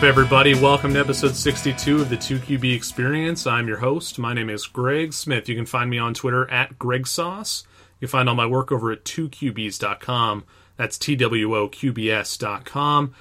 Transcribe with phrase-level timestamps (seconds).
[0.00, 0.54] up, everybody?
[0.54, 3.46] Welcome to episode 62 of the 2QB Experience.
[3.46, 4.18] I'm your host.
[4.18, 5.46] My name is Greg Smith.
[5.46, 7.64] You can find me on Twitter at Greg Sauce.
[7.98, 10.44] You can find all my work over at 2QBs.com.
[10.78, 13.14] That's T-W-O-Q-B-S.com.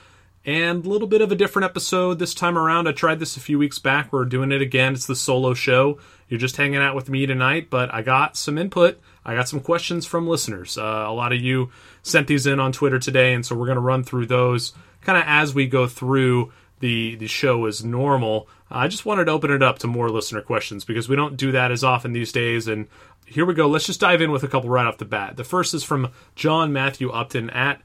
[0.46, 2.88] And a little bit of a different episode this time around.
[2.88, 4.14] I tried this a few weeks back.
[4.14, 4.94] We're doing it again.
[4.94, 6.00] It's the solo show.
[6.30, 9.02] You're just hanging out with me tonight, but I got some input.
[9.26, 10.78] I got some questions from listeners.
[10.78, 11.72] Uh, a lot of you
[12.04, 15.18] sent these in on Twitter today, and so we're going to run through those kind
[15.18, 18.48] of as we go through the the show as normal.
[18.70, 21.52] I just wanted to open it up to more listener questions because we don't do
[21.52, 22.68] that as often these days.
[22.68, 22.88] And
[23.26, 23.68] here we go.
[23.68, 25.38] Let's just dive in with a couple right off the bat.
[25.38, 27.82] The first is from John Matthew Upton at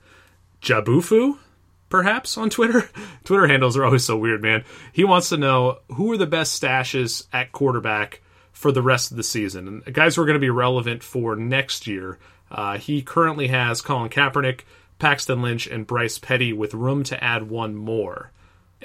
[0.61, 1.39] Jabufu,
[1.89, 2.89] perhaps on Twitter.
[3.25, 4.65] Twitter handles are always so weird, man.
[4.93, 8.21] He wants to know who are the best stashes at quarterback
[8.53, 11.37] for the rest of the season, and guys who are going to be relevant for
[11.37, 12.19] next year.
[12.51, 14.61] Uh, he currently has Colin Kaepernick,
[14.99, 18.31] Paxton Lynch, and Bryce Petty with room to add one more.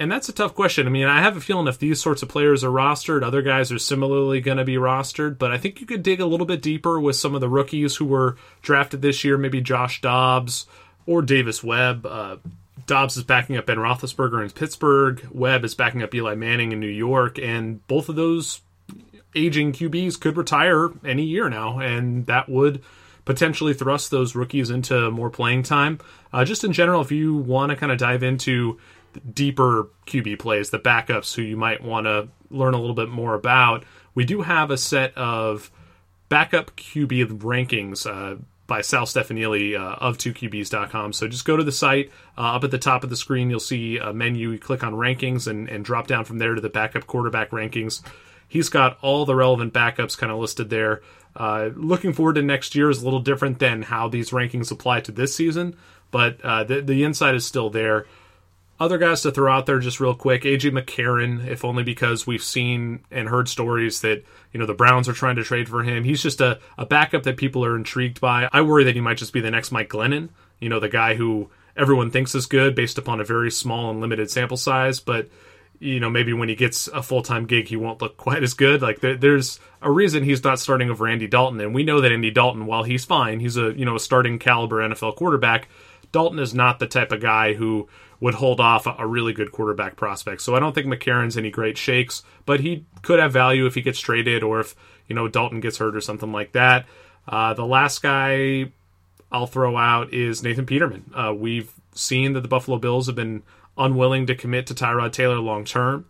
[0.00, 0.86] And that's a tough question.
[0.86, 3.70] I mean, I have a feeling if these sorts of players are rostered, other guys
[3.70, 5.36] are similarly going to be rostered.
[5.36, 7.96] But I think you could dig a little bit deeper with some of the rookies
[7.96, 10.64] who were drafted this year, maybe Josh Dobbs
[11.04, 12.06] or Davis Webb.
[12.06, 12.36] Uh,
[12.86, 15.22] Dobbs is backing up Ben Roethlisberger in Pittsburgh.
[15.30, 18.62] Webb is backing up Eli Manning in New York, and both of those
[19.36, 22.80] aging QBs could retire any year now, and that would
[23.26, 25.98] potentially thrust those rookies into more playing time.
[26.32, 28.78] Uh, just in general, if you want to kind of dive into
[29.32, 33.34] deeper QB plays, the backups who you might want to learn a little bit more
[33.34, 35.70] about, we do have a set of
[36.28, 38.06] backup QB rankings.
[38.06, 41.12] Uh, by Sal Stefanile uh, of 2QBs.com.
[41.12, 42.12] So just go to the site.
[42.38, 44.50] Uh, up at the top of the screen, you'll see a menu.
[44.50, 48.00] You click on rankings and, and drop down from there to the backup quarterback rankings.
[48.46, 51.02] He's got all the relevant backups kind of listed there.
[51.34, 55.00] Uh, looking forward to next year is a little different than how these rankings apply
[55.00, 55.76] to this season,
[56.12, 58.06] but uh, the, the insight is still there.
[58.80, 62.42] Other guys to throw out there just real quick AJ McCarron, if only because we've
[62.42, 66.02] seen and heard stories that, you know, the Browns are trying to trade for him.
[66.02, 68.48] He's just a, a backup that people are intrigued by.
[68.50, 70.30] I worry that he might just be the next Mike Glennon,
[70.60, 74.00] you know, the guy who everyone thinks is good based upon a very small and
[74.00, 75.28] limited sample size, but
[75.80, 78.54] you know maybe when he gets a full time gig he won't look quite as
[78.54, 78.82] good.
[78.82, 82.12] Like there, there's a reason he's not starting over Andy Dalton, and we know that
[82.12, 85.68] Andy Dalton, while he's fine, he's a you know a starting caliber NFL quarterback.
[86.12, 87.88] Dalton is not the type of guy who
[88.20, 90.42] would hold off a really good quarterback prospect.
[90.42, 93.82] So I don't think McCarron's any great shakes, but he could have value if he
[93.82, 94.74] gets traded or if
[95.08, 96.86] you know Dalton gets hurt or something like that.
[97.26, 98.72] Uh, the last guy
[99.32, 101.10] I'll throw out is Nathan Peterman.
[101.14, 103.42] Uh, we've seen that the Buffalo Bills have been
[103.78, 106.06] unwilling to commit to Tyrod Taylor long term.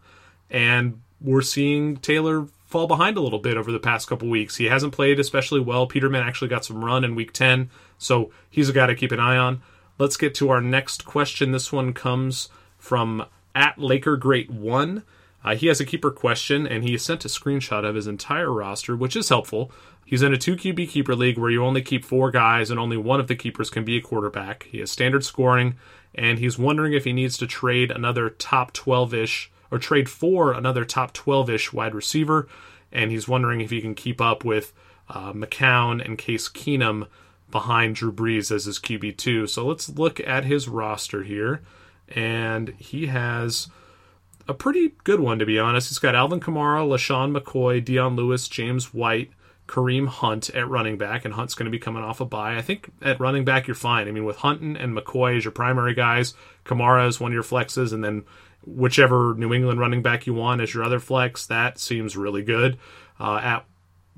[0.50, 4.56] And we're seeing Taylor fall behind a little bit over the past couple weeks.
[4.56, 5.87] He hasn't played especially well.
[5.87, 9.21] Peterman actually got some run in week 10, so he's a guy to keep an
[9.21, 9.62] eye on.
[10.00, 11.53] Let's get to our next question.
[11.53, 15.03] This one comes from at Laker Great One.
[15.44, 18.97] Uh, he has a keeper question, and he sent a screenshot of his entire roster,
[18.97, 19.71] which is helpful.
[20.06, 22.97] He's in a two QB keeper league where you only keep four guys, and only
[22.97, 24.62] one of the keepers can be a quarterback.
[24.71, 25.75] He has standard scoring,
[26.15, 30.55] and he's wondering if he needs to trade another top 12 ish or trade for
[30.55, 32.49] another top 12 ish wide receiver.
[32.91, 34.72] And he's wondering if he can keep up with
[35.10, 37.06] uh, McCown and Case Keenum
[37.50, 39.49] behind Drew Brees as his QB2.
[39.49, 41.62] So let's look at his roster here.
[42.09, 43.69] And he has
[44.49, 45.89] a pretty good one, to be honest.
[45.89, 49.31] He's got Alvin Kamara, LeSean McCoy, Dion Lewis, James White,
[49.71, 52.56] Kareem Hunt at running back, and Hunt's going to be coming off a bye.
[52.56, 54.09] I think at running back you're fine.
[54.09, 56.34] I mean, with Hunt and McCoy as your primary guys,
[56.65, 58.25] Kamara is one of your flexes, and then
[58.66, 62.78] whichever New England running back you want as your other flex, that seems really good.
[63.21, 63.65] Uh, at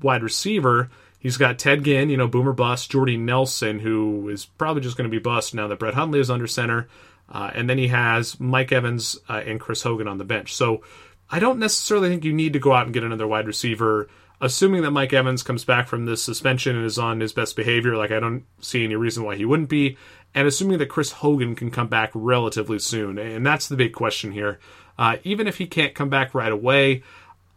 [0.01, 0.89] wide receiver,
[1.23, 5.09] he's got Ted Ginn, you know, boomer bust, Jordy Nelson, who is probably just going
[5.09, 6.87] to be bust now that Brett Hundley is under center.
[7.27, 10.53] Uh, and then he has Mike Evans uh, and Chris Hogan on the bench.
[10.53, 10.83] So
[11.31, 14.07] I don't necessarily think you need to go out and get another wide receiver
[14.43, 17.95] assuming that Mike Evans comes back from this suspension and is on his best behavior,
[17.95, 19.97] like I don't see any reason why he wouldn't be,
[20.35, 24.33] and assuming that Chris Hogan can come back relatively soon, and that's the big question
[24.33, 24.59] here.
[24.97, 27.03] Uh, even if he can't come back right away,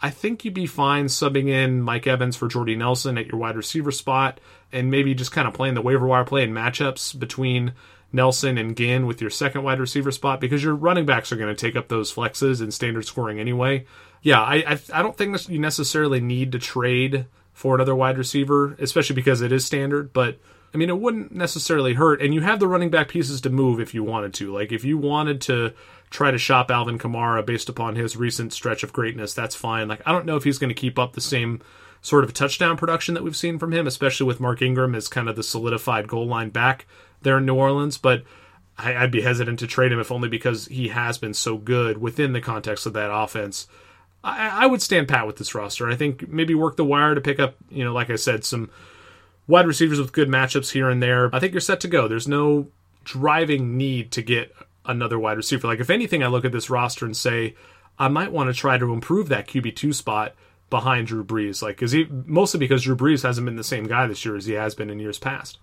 [0.01, 3.57] I think you'd be fine subbing in Mike Evans for Jordy Nelson at your wide
[3.57, 4.41] receiver spot,
[4.71, 7.73] and maybe just kind of playing the waiver wire play and matchups between
[8.13, 11.55] Nelson and Ginn with your second wide receiver spot because your running backs are going
[11.55, 13.85] to take up those flexes in standard scoring anyway
[14.27, 18.75] yeah, I, I, I don't think you necessarily need to trade for another wide receiver,
[18.81, 20.13] especially because it is standard.
[20.13, 20.41] But
[20.75, 23.79] I mean, it wouldn't necessarily hurt, and you have the running back pieces to move
[23.79, 24.53] if you wanted to.
[24.53, 25.75] Like if you wanted to
[26.11, 29.89] try to shop Alvin Kamara based upon his recent stretch of greatness, that's fine.
[29.89, 31.61] Like I don't know if he's going to keep up the same
[32.03, 35.29] sort of touchdown production that we've seen from him, especially with Mark Ingram as kind
[35.29, 36.87] of the solidified goal line back
[37.23, 38.23] there in New Orleans, but
[38.79, 41.99] I, would be hesitant to trade him if only because he has been so good
[41.99, 43.67] within the context of that offense.
[44.23, 45.91] I, I would stand pat with this roster.
[45.91, 48.71] I think maybe work the wire to pick up, you know, like I said, some
[49.47, 51.35] wide receivers with good matchups here and there.
[51.35, 52.07] I think you're set to go.
[52.07, 52.69] There's no
[53.05, 54.55] driving need to get
[54.87, 55.67] another wide receiver.
[55.67, 57.55] Like if anything, I look at this roster and say
[57.99, 60.35] I might want to try to improve that QB two spot
[60.71, 61.63] behind Drew Brees.
[61.63, 64.47] Like, is he mostly because Drew Brees hasn't been the same guy this year as
[64.47, 65.59] he has been in years past.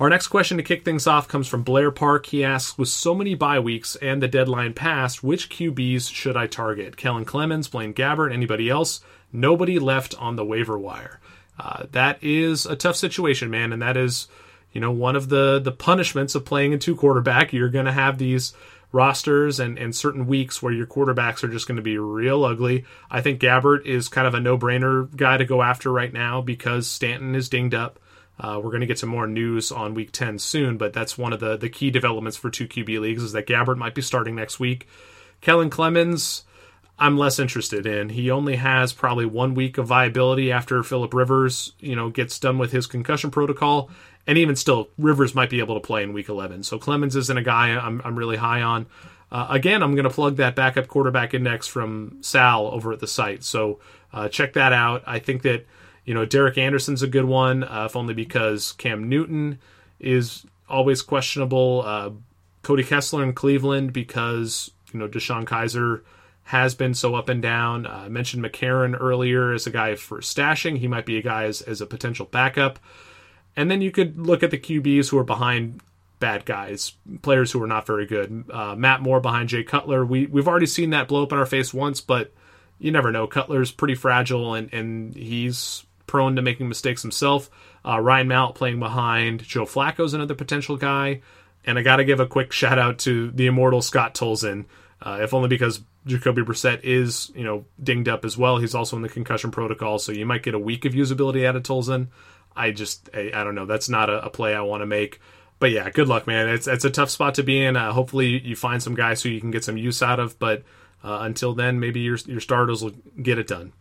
[0.00, 2.26] Our next question to kick things off comes from Blair Park.
[2.26, 6.46] He asks, with so many bye weeks and the deadline passed, which QBs should I
[6.48, 6.96] target?
[6.96, 9.00] Kellen Clemens, Blaine Gabbert, anybody else?
[9.32, 11.20] Nobody left on the waiver wire.
[11.58, 14.26] Uh, that is a tough situation, man, and that is,
[14.72, 17.52] you know, one of the the punishments of playing in two quarterback.
[17.52, 18.52] You're going to have these
[18.92, 22.84] rosters and, and certain weeks where your quarterbacks are just going to be real ugly.
[23.10, 26.42] I think Gabbert is kind of a no brainer guy to go after right now
[26.42, 27.98] because Stanton is dinged up.
[28.38, 31.32] Uh, we're going to get some more news on week 10 soon, but that's one
[31.32, 34.34] of the, the key developments for two QB leagues is that Gabbert might be starting
[34.34, 34.88] next week.
[35.40, 36.44] Kellen Clemens,
[36.98, 38.10] I'm less interested in.
[38.10, 42.58] He only has probably one week of viability after Philip Rivers, you know, gets done
[42.58, 43.90] with his concussion protocol,
[44.26, 46.62] and even still, Rivers might be able to play in Week 11.
[46.62, 48.86] So Clemens isn't a guy I'm, I'm really high on.
[49.30, 53.06] Uh, again, I'm going to plug that backup quarterback index from Sal over at the
[53.06, 53.42] site.
[53.42, 53.80] So
[54.12, 55.02] uh, check that out.
[55.06, 55.66] I think that
[56.04, 59.58] you know Derek Anderson's a good one, uh, if only because Cam Newton
[59.98, 61.82] is always questionable.
[61.84, 62.10] Uh,
[62.62, 66.02] Cody Kessler in Cleveland because you know DeShone Kizer
[66.44, 67.86] has been so up and down.
[67.86, 70.78] Uh, I mentioned McCarron earlier as a guy for stashing.
[70.78, 72.78] He might be a guy as, as a potential backup.
[73.56, 75.80] And then you could look at the QBs who are behind
[76.22, 78.44] bad guys, players who are not very good.
[78.50, 80.04] Uh, Matt Moore behind Jay Cutler.
[80.04, 82.32] We we've already seen that blow up in our face once, but
[82.78, 83.26] you never know.
[83.26, 87.50] Cutler's pretty fragile, and and he's prone to making mistakes himself.
[87.84, 91.22] Uh, Ryan Mallett playing behind Joe Flacco's another potential guy,
[91.64, 94.66] and I got to give a quick shout out to the immortal Scott Tolzien,
[95.00, 98.58] uh, if only because Jacoby Brissett is you know dinged up as well.
[98.58, 101.56] He's also in the concussion protocol, so you might get a week of usability out
[101.56, 102.08] of Tolzien.
[102.56, 103.66] I just I, I don't know.
[103.66, 105.20] That's not a, a play I want to make.
[105.58, 106.48] But yeah, good luck, man.
[106.48, 107.76] It's it's a tough spot to be in.
[107.76, 110.38] Uh, hopefully, you find some guys who you can get some use out of.
[110.38, 110.62] But
[111.04, 113.72] uh, until then, maybe your your starters will get it done.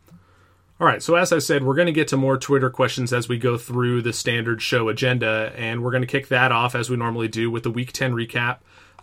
[0.82, 3.30] All right, so as I said, we're going to get to more Twitter questions as
[3.30, 6.90] we go through the standard show agenda, and we're going to kick that off as
[6.90, 8.58] we normally do with the Week 10 recap.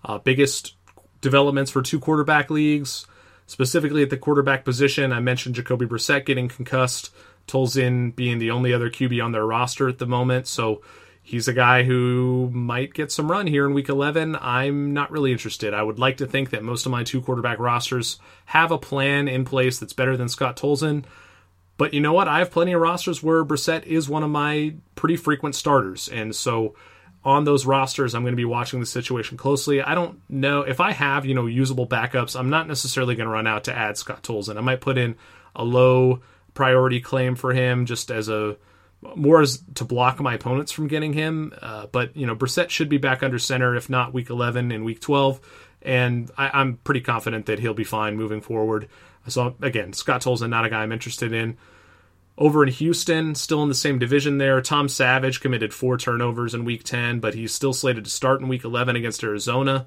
[0.05, 0.75] Uh, biggest
[1.20, 3.06] developments for two quarterback leagues,
[3.47, 5.12] specifically at the quarterback position.
[5.12, 7.11] I mentioned Jacoby Brissett getting concussed.
[7.48, 10.46] Tolzien being the only other QB on their roster at the moment.
[10.46, 10.82] So
[11.22, 14.36] he's a guy who might get some run here in week 11.
[14.40, 15.74] I'm not really interested.
[15.74, 19.28] I would like to think that most of my two quarterback rosters have a plan
[19.28, 21.04] in place that's better than Scott Tolzien.
[21.76, 22.28] But you know what?
[22.28, 26.08] I have plenty of rosters where Brissett is one of my pretty frequent starters.
[26.08, 26.74] And so
[27.24, 29.82] on those rosters, I'm going to be watching the situation closely.
[29.82, 32.38] I don't know if I have, you know, usable backups.
[32.38, 34.56] I'm not necessarily going to run out to add Scott Tolzien.
[34.56, 35.14] I might put in
[35.54, 36.20] a low
[36.58, 38.56] priority claim for him just as a
[39.15, 41.55] more as to block my opponents from getting him.
[41.62, 44.84] Uh, but you know, Brissett should be back under center if not week 11 and
[44.84, 45.41] week 12,
[45.82, 48.88] and I, am pretty confident that he'll be fine moving forward.
[49.29, 51.56] So again, Scott Tolzien not a guy I'm interested in.
[52.36, 56.65] Over in Houston, still in the same division there, Tom Savage committed four turnovers in
[56.65, 59.86] week 10, but he's still slated to start in week 11 against Arizona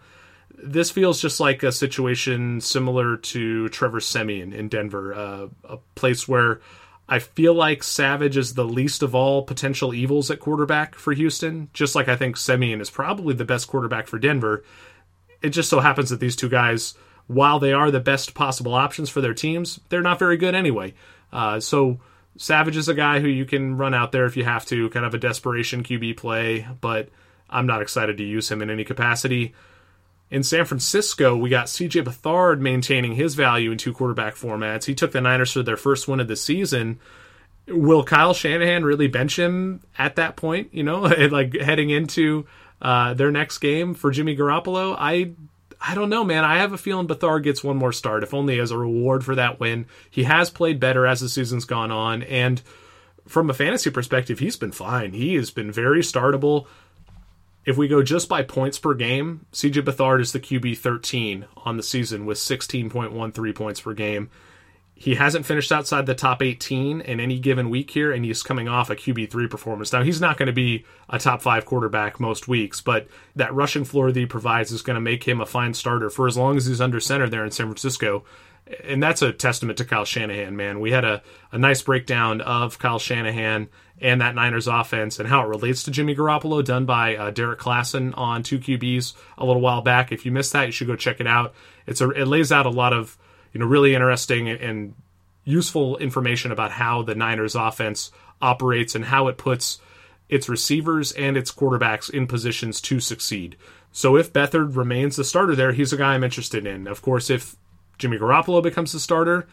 [0.57, 6.27] this feels just like a situation similar to Trevor Siemian in Denver, uh, a place
[6.27, 6.61] where
[7.07, 11.69] I feel like Savage is the least of all potential evils at quarterback for Houston.
[11.73, 14.63] Just like I think Siemian is probably the best quarterback for Denver.
[15.41, 16.93] It just so happens that these two guys,
[17.27, 20.93] while they are the best possible options for their teams, they're not very good anyway.
[21.33, 21.99] Uh, so
[22.37, 25.05] Savage is a guy who you can run out there if you have to, kind
[25.05, 27.09] of a desperation QB play, but
[27.49, 29.53] I'm not excited to use him in any capacity.
[30.31, 34.85] In San Francisco, we got CJ Beathard maintaining his value in two quarterback formats.
[34.85, 36.99] He took the Niners for their first win of the season.
[37.67, 40.73] Will Kyle Shanahan really bench him at that point?
[40.73, 42.47] You know, like heading into
[42.81, 44.95] uh, their next game for Jimmy Garoppolo?
[44.97, 45.33] I
[45.81, 46.45] I don't know, man.
[46.45, 49.35] I have a feeling Beathard gets one more start, if only as a reward for
[49.35, 49.85] that win.
[50.09, 52.61] He has played better as the season's gone on, and
[53.27, 55.11] from a fantasy perspective, he's been fine.
[55.11, 56.67] He has been very startable.
[57.63, 61.77] If we go just by points per game, CJ Beathard is the QB 13 on
[61.77, 64.31] the season with 16.13 points per game.
[64.95, 68.67] He hasn't finished outside the top 18 in any given week here, and he's coming
[68.67, 69.91] off a QB3 performance.
[69.91, 73.83] Now, he's not going to be a top five quarterback most weeks, but that rushing
[73.83, 76.55] floor that he provides is going to make him a fine starter for as long
[76.55, 78.23] as he's under center there in San Francisco.
[78.83, 80.79] And that's a testament to Kyle Shanahan, man.
[80.79, 85.43] We had a, a nice breakdown of Kyle Shanahan and that Niners offense and how
[85.43, 89.61] it relates to Jimmy Garoppolo, done by uh, Derrik Klassen on two QBs a little
[89.61, 90.11] while back.
[90.11, 91.53] If you missed that, you should go check it out.
[91.85, 93.17] It's a it lays out a lot of
[93.53, 94.95] you know really interesting and
[95.43, 98.11] useful information about how the Niners offense
[98.41, 99.79] operates and how it puts
[100.29, 103.55] its receivers and its quarterbacks in positions to succeed.
[103.91, 106.87] So if Beathard remains the starter there, he's a guy I'm interested in.
[106.87, 107.55] Of course, if
[108.01, 109.47] Jimmy Garoppolo becomes the starter,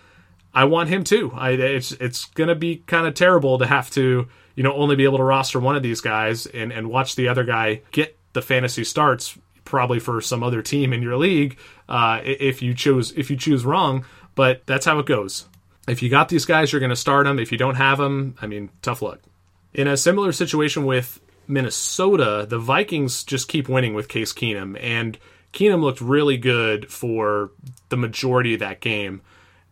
[0.55, 1.31] I want him too.
[1.35, 5.05] I, it's it's gonna be kind of terrible to have to you know only be
[5.05, 8.43] able to roster one of these guys and and watch the other guy get the
[8.43, 11.59] fantasy starts probably for some other team in your league
[11.91, 14.05] uh, if you choose if you choose wrong.
[14.35, 15.47] But that's how it goes.
[15.87, 17.39] If you got these guys, you're going to start them.
[17.39, 19.21] If you don't have them, I mean, tough luck.
[19.73, 25.19] In a similar situation with Minnesota, the Vikings just keep winning with Case Keenum, and
[25.53, 27.51] Keenum looked really good for
[27.89, 29.23] the majority of that game.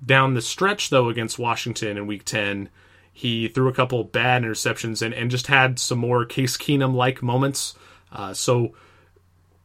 [0.05, 2.69] Down the stretch, though, against Washington in Week 10,
[3.13, 7.23] he threw a couple bad interceptions and, and just had some more Case Keenum like
[7.23, 7.75] moments.
[8.13, 8.75] Uh, so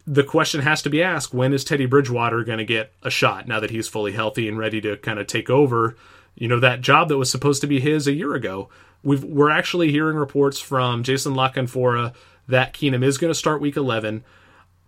[0.07, 3.47] the question has to be asked when is Teddy Bridgewater going to get a shot
[3.47, 5.95] now that he's fully healthy and ready to kind of take over?
[6.35, 8.69] You know, that job that was supposed to be his a year ago.
[9.03, 12.13] We've, we're actually hearing reports from Jason La Canfora
[12.47, 14.23] that Keenum is going to start week 11,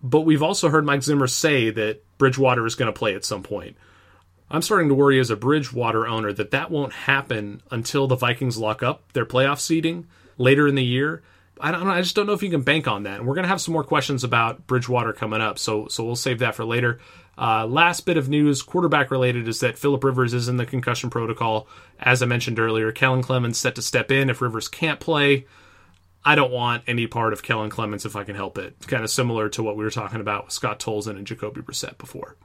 [0.03, 3.41] but we've also heard Mike Zimmer say that Bridgewater is going to play at some
[3.41, 3.77] point.
[4.51, 8.57] I'm starting to worry as a Bridgewater owner that that won't happen until the Vikings
[8.57, 10.07] lock up their playoff seeding
[10.37, 11.23] later in the year.
[11.59, 11.87] I don't.
[11.87, 13.19] I just don't know if you can bank on that.
[13.19, 16.15] And we're going to have some more questions about Bridgewater coming up, so so we'll
[16.15, 16.99] save that for later.
[17.37, 21.09] Uh, last bit of news, quarterback related, is that Philip Rivers is in the concussion
[21.09, 21.67] protocol.
[21.99, 25.45] As I mentioned earlier, Kellen Clemens set to step in if Rivers can't play.
[26.25, 28.75] I don't want any part of Kellen Clemens if I can help it.
[28.87, 31.97] Kind of similar to what we were talking about with Scott Tolzien and Jacoby Brissett
[31.97, 32.37] before.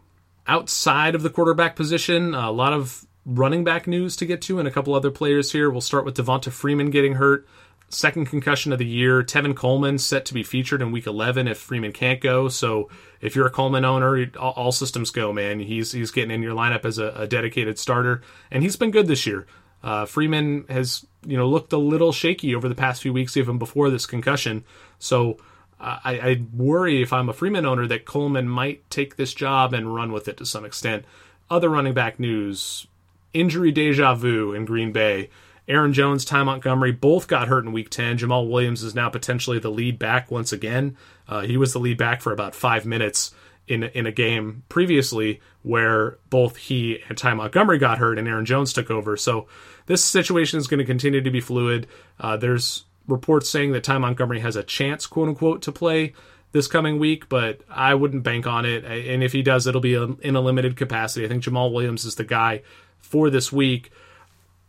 [0.47, 4.67] Outside of the quarterback position, a lot of running back news to get to and
[4.67, 5.71] a couple other players here.
[5.71, 7.47] We'll start with Devonta Freeman getting hurt
[7.89, 9.23] second concussion of the year.
[9.23, 12.49] Tevin Coleman set to be featured in Week 11 if Freeman can't go.
[12.49, 12.89] So
[13.21, 15.61] if you're a Coleman owner, all, all systems go, man.
[15.61, 19.07] He's he's getting in your lineup as a, a dedicated starter, and he's been good
[19.07, 19.47] this year.
[19.83, 23.59] Uh, Freeman has you know looked a little shaky over the past few weeks, even
[23.59, 24.65] before this concussion.
[24.99, 25.39] So.
[25.81, 29.95] I, I worry if I'm a Freeman owner that Coleman might take this job and
[29.95, 31.05] run with it to some extent.
[31.49, 32.89] Other running back news
[33.33, 35.31] injury deja vu in Green Bay.
[35.69, 38.19] Aaron Jones, Ty Montgomery both got hurt in week 10.
[38.19, 40.97] Jamaal Williams is now potentially the lead back once again.
[41.29, 43.35] Uh, he was the lead back for about five minutes
[43.69, 48.45] in, in a game previously where both he and Ty Montgomery got hurt and Aaron
[48.45, 49.17] Jones took over.
[49.17, 49.47] So
[49.87, 51.87] this situation is going to continue to be fluid.
[52.19, 56.15] Uh, there's reports saying that Ty Montgomery has a chance, quote unquote, to play
[56.53, 58.85] this coming week, but I wouldn't bank on it.
[58.85, 61.25] And if he does, it'll be in a limited capacity.
[61.25, 62.63] I think Jamaal Williams is the guy
[62.99, 63.91] for this week.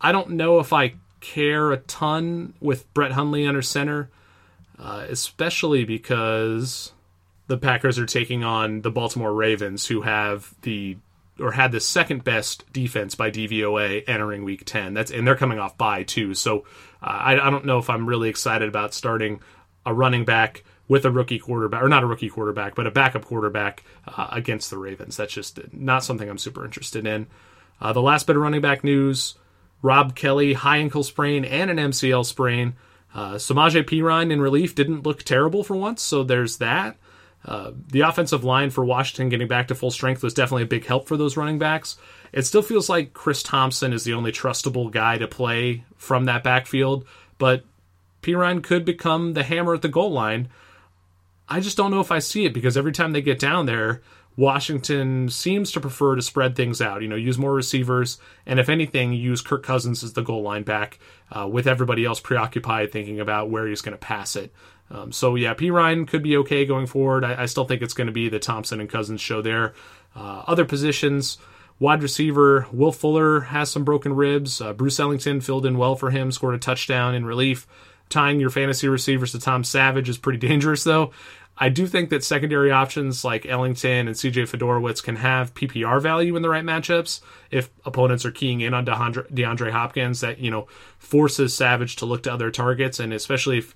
[0.02, 4.10] I don't know if I care a ton with Brett Hundley under center,
[4.78, 6.94] uh, especially because
[7.50, 10.98] the Packers are taking on the Baltimore Ravens, who have the
[11.40, 14.94] or had the second best defense by DVOA entering Week 10.
[14.94, 16.36] That's and they're coming off bye too.
[16.36, 16.60] So
[17.02, 19.40] uh, I, I don't know if I'm really excited about starting
[19.84, 23.26] a running back with a rookie quarterback, or not a rookie quarterback, but a backup
[23.26, 25.18] quarterback uh, against the Ravens.
[25.18, 27.26] That's just not something I'm super interested in.
[27.82, 29.34] Uh, the last bit of running back news
[29.82, 32.76] Rob Kelley, high ankle sprain and an MCL sprain.
[33.16, 36.96] Uh, Samaje Perine in relief didn't look terrible for once, so there's that.
[37.46, 40.86] Uh, the offensive line for Washington getting back to full strength was definitely a big
[40.86, 41.98] help for those running backs.
[42.34, 46.44] It still feels like Chris Thompson is the only trustable guy to play from that
[46.44, 47.06] backfield,
[47.38, 47.64] but
[48.22, 50.50] Perine could become the hammer at the goal line.
[51.48, 54.02] I just don't know if I see it because every time they get down there,
[54.40, 58.70] Washington seems to prefer to spread things out, you know, use more receivers, and if
[58.70, 60.98] anything, use Kirk Cousins as the goal line back
[61.30, 64.54] uh, with everybody else preoccupied thinking about where he's going to pass it.
[64.90, 67.26] Um, so, yeah, Perine could be okay going forward.
[67.26, 69.74] I, I still think it's going to be the Thompson and Cousins show there.
[70.16, 71.38] Uh, other positions,
[71.78, 74.62] wide receiver, Will Fuller has some broken ribs.
[74.62, 77.68] Uh, Bruce Ellington filled in well for him, scored a touchdown in relief.
[78.08, 81.12] Tying your fantasy receivers to Tom Savage is pretty dangerous, though.
[81.62, 86.38] I do think that secondary options like Ellington and CJ Fiedorowicz can have PPR value
[86.38, 87.20] in the right matchups
[87.52, 90.22] if opponents are keying in on DeAndre, DeAndre Hopkins.
[90.22, 93.76] That you know forces Savage to look to other targets, and especially if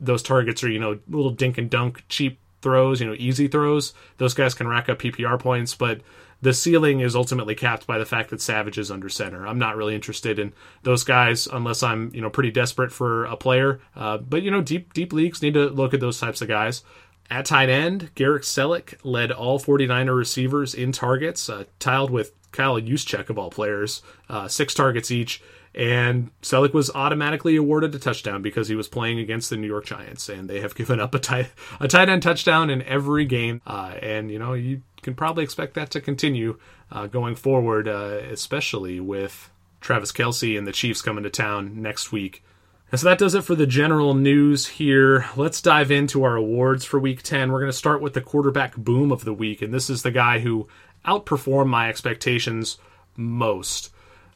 [0.00, 3.92] those targets are you know little dink and dunk cheap throws, you know easy throws,
[4.16, 6.00] those guys can rack up PPR points, but
[6.40, 9.46] the ceiling is ultimately capped by the fact that Savage is under center.
[9.46, 13.36] I'm not really interested in those guys unless I'm you know pretty desperate for a
[13.36, 13.80] player.
[13.94, 16.82] Uh, but you know deep deep leagues need to look at those types of guys.
[17.30, 22.80] At tight end, Garrett Celek led all 49er receivers in targets, uh, tiled with Kyle
[22.80, 25.42] Juszczyk of all players, uh, six targets each.
[25.74, 29.84] And Celek was automatically awarded a touchdown because he was playing against the New York
[29.84, 33.60] Giants, and they have given up a tight a tight end touchdown in every game.
[33.66, 36.58] Uh, and you know you can probably expect that to continue
[36.90, 42.10] uh, going forward, uh, especially with Travis Kelce and the Chiefs coming to town next
[42.10, 42.42] week.
[42.90, 45.26] And so that does it for the general news here.
[45.36, 47.52] Let's dive into our awards for week 10.
[47.52, 50.10] We're going to start with the quarterback boom of the week, and this is the
[50.10, 50.68] guy who
[51.04, 52.78] outperformed my expectations
[53.14, 53.92] most.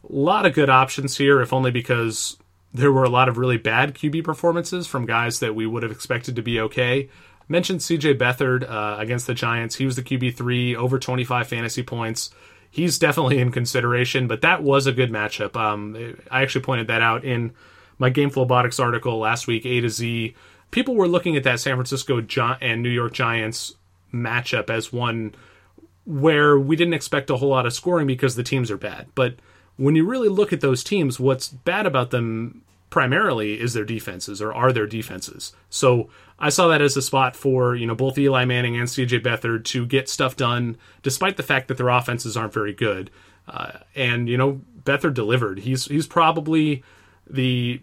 [0.09, 2.37] A lot of good options here, if only because
[2.75, 5.93] there were a lot of really bad QB performances from guys that we would have
[5.93, 7.09] expected to be okay.
[7.49, 9.77] Mentioned CJ Beathard uh, against the Giants.
[9.77, 12.31] He was the QB3, over 25 fantasy points.
[12.71, 15.57] He's definitely in consideration, but that was a good matchup.
[15.57, 17.53] Um, I actually pointed that out in
[18.03, 20.35] my Game Flowbotics article last week, A to Z.
[20.73, 23.77] People were looking at that San Francisco Gi- and New York Giants
[24.13, 25.37] matchup as one
[26.05, 29.07] where we didn't expect a whole lot of scoring because the teams are bad.
[29.15, 29.37] But
[29.77, 34.43] when you really look at those teams, what's bad about them primarily is their defenses
[34.43, 35.53] or are their defenses.
[35.71, 39.23] So I saw that as a spot for, you know, both Eli Manning and CJ
[39.23, 43.13] Beathard to get stuff done despite the fact that their offenses aren't very good.
[43.47, 45.61] Uh, and, you know, Beathard delivered.
[45.61, 46.83] He's he's probably
[47.29, 47.81] the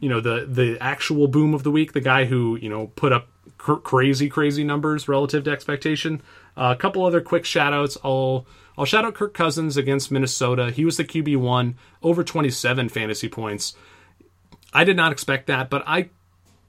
[0.00, 3.12] you know the the actual boom of the week, the guy who, you know, put
[3.12, 3.28] up
[3.58, 6.22] cr- crazy crazy numbers relative to expectation.
[6.56, 7.96] Uh, a couple other quick shout outs.
[8.02, 10.70] I'll I'll shout out Kirk Cousins against Minnesota.
[10.70, 13.74] He was the QB one, over 27 fantasy points.
[14.72, 16.08] I did not expect that, but I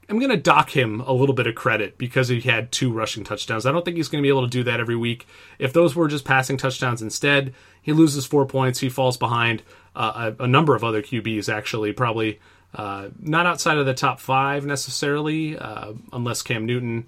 [0.10, 3.24] am going to dock him a little bit of credit because he had two rushing
[3.24, 3.66] touchdowns.
[3.66, 5.26] I don't think he's going to be able to do that every week.
[5.58, 8.80] If those were just passing touchdowns instead, he loses four points.
[8.80, 9.64] He falls behind
[9.96, 12.40] uh, a, a, number of other QBs, actually, probably
[12.74, 17.08] uh, not outside of the top five necessarily, uh, unless Cam Newton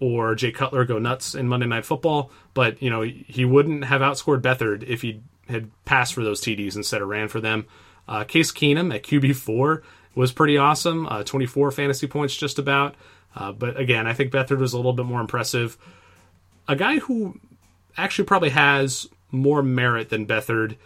[0.00, 2.30] or Jay Cutler go nuts in Monday Night Football.
[2.52, 6.76] But you know he wouldn't have outscored Beathard if he had passed for those TDs
[6.76, 7.66] instead of ran for them.
[8.08, 9.82] Uh, Case Keenum at QB four
[10.14, 12.94] was pretty awesome, uh, 24 fantasy points just about.
[13.34, 15.76] Uh, but again, I think Beathard was a little bit more impressive.
[16.68, 17.40] A guy who
[17.96, 20.76] actually probably has more merit than Beathard,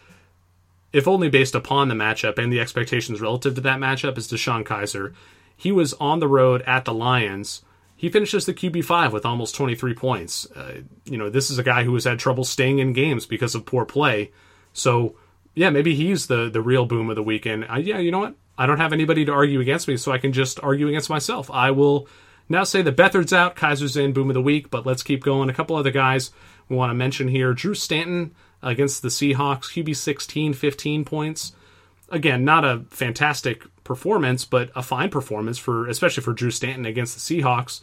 [0.93, 4.65] if only based upon the matchup and the expectations relative to that matchup, is DeShone
[4.65, 5.15] Kizer.
[5.57, 7.63] He was on the road at the Lions
[7.99, 10.49] he finishes the QB5 with almost 23 points.
[10.53, 13.57] Uh, you know, this is a guy who has had trouble staying in games because
[13.57, 14.31] of poor play.
[14.73, 15.17] So,
[15.57, 17.67] yeah, maybe he's the the real boom of the weekend.
[17.69, 18.37] I, yeah, you know what?
[18.57, 21.51] I don't have anybody to argue against me, so I can just argue against myself.
[21.51, 22.07] I will
[22.49, 25.51] now say the Beathard's out, Kizer's in, boom of the week, but let's keep going.
[25.51, 26.31] A couple other guys
[26.69, 27.53] we want to mention here.
[27.53, 31.53] Drew Stanton against the Seahawks, QB 16, 15 points.
[32.11, 37.15] Again, not a fantastic performance, but a fine performance for especially for Drew Stanton against
[37.15, 37.81] the Seahawks.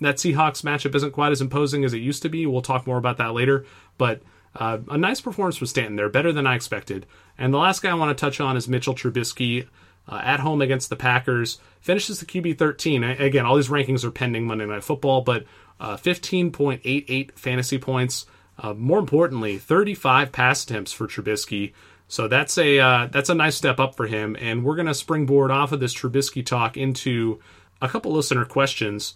[0.00, 2.46] That Seahawks matchup isn't quite as imposing as it used to be.
[2.46, 3.64] We'll talk more about that later,
[3.96, 4.20] but
[4.54, 7.06] uh, a nice performance from Stanton there, better than I expected.
[7.38, 9.66] And the last guy I want to touch on is Mitchell Trubisky.
[10.08, 13.02] Uh, at home against the Packers, finishes the QB 13.
[13.02, 15.44] Again, all these rankings are pending Monday Night Football, but
[15.80, 18.24] uh, 15.88 fantasy points.
[18.58, 21.72] Uh, more importantly, 35 pass attempts for Trubisky.
[22.08, 24.94] So that's a uh, that's a nice step up for him, and we're going to
[24.94, 27.40] springboard off of this Trubisky talk into
[27.82, 29.14] a couple listener questions.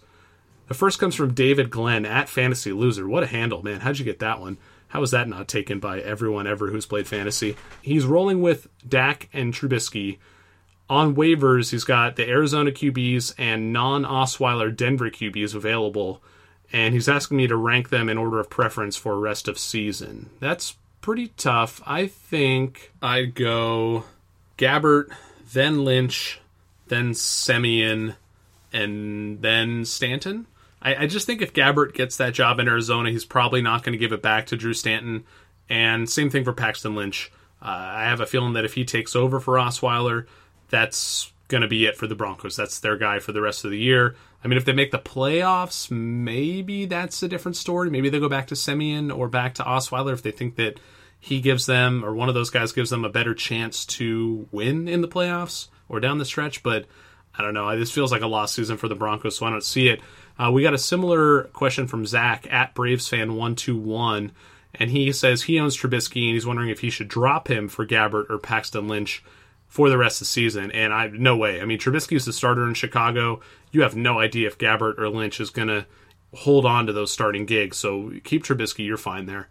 [0.67, 3.07] The first comes from David Glenn at Fantasy Loser.
[3.07, 3.79] What a handle, man!
[3.79, 4.57] How'd you get that one?
[4.89, 7.55] How is that not taken by everyone ever who's played fantasy?
[7.81, 10.17] He's rolling with Dak and Trubisky.
[10.89, 16.21] On waivers, he's got the Arizona QBs and non Osweiler Denver QBs available,
[16.73, 20.29] and he's asking me to rank them in order of preference for rest of season.
[20.39, 21.81] That's pretty tough.
[21.85, 24.05] I think I'd go
[24.57, 25.11] Gabbert,
[25.53, 26.39] then Lynch,
[26.87, 28.15] then Siemian,
[28.71, 30.47] and then Stanton.
[30.81, 33.93] I, I, just think if Gabbert gets that job in Arizona, he's probably not going
[33.93, 35.25] to give it back to Drew Stanton.
[35.69, 37.31] And same thing for Paxton Lynch.
[37.61, 40.25] Uh, I have a feeling that if he takes over for Osweiler,
[40.69, 42.55] that's going to be it for the Broncos.
[42.55, 44.15] That's their guy for the rest of the year.
[44.43, 47.91] I mean, if they make the playoffs, maybe that's a different story.
[47.91, 50.79] Maybe they go back to Siemian or back to Osweiler if they think that
[51.19, 54.87] he gives them or one of those guys gives them a better chance to win
[54.87, 56.63] in the playoffs or down the stretch.
[56.63, 56.85] But
[57.37, 57.77] I don't know.
[57.77, 60.01] This feels like a lost season for the Broncos, so I don't see it.
[60.39, 64.31] Uh, we got a similar question from Zach at Braves fan one two one,
[64.73, 67.85] and he says he owns Trubisky and he's wondering if he should drop him for
[67.85, 69.23] Gabbert or Paxton Lynch
[69.71, 70.69] for the rest of the season.
[70.71, 71.61] And I no way.
[71.61, 73.39] I mean, Trubisky is the starter in Chicago.
[73.71, 75.85] You have no idea if Gabbert or Lynch is going to
[76.35, 77.77] hold on to those starting gigs.
[77.77, 78.85] So keep Trubisky.
[78.85, 79.47] You're fine there.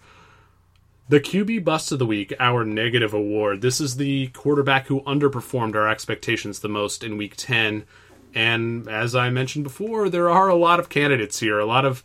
[1.09, 3.63] The QB bust of the week, our negative award.
[3.63, 7.85] This is the quarterback who underperformed our expectations the most in week 10.
[8.35, 12.05] And as I mentioned before, there are a lot of candidates here, a lot of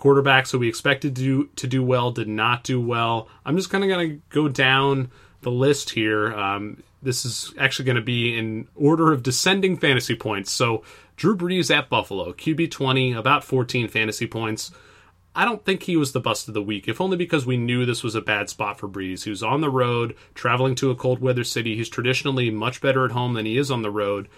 [0.00, 3.28] quarterbacks who we expected to do, to do well did not do well.
[3.44, 5.10] I'm just kind of going to go down
[5.42, 6.32] the list here.
[6.32, 10.52] Um, this is actually going to be in order of descending fantasy points.
[10.52, 10.82] So
[11.16, 14.70] Drew Brees at Buffalo, QB 20, about 14 fantasy points.
[15.34, 17.86] I don't think he was the bust of the week, if only because we knew
[17.86, 19.24] this was a bad spot for Brees.
[19.24, 21.76] He was on the road, traveling to a cold weather city.
[21.76, 24.28] He's traditionally much better at home than he is on the road.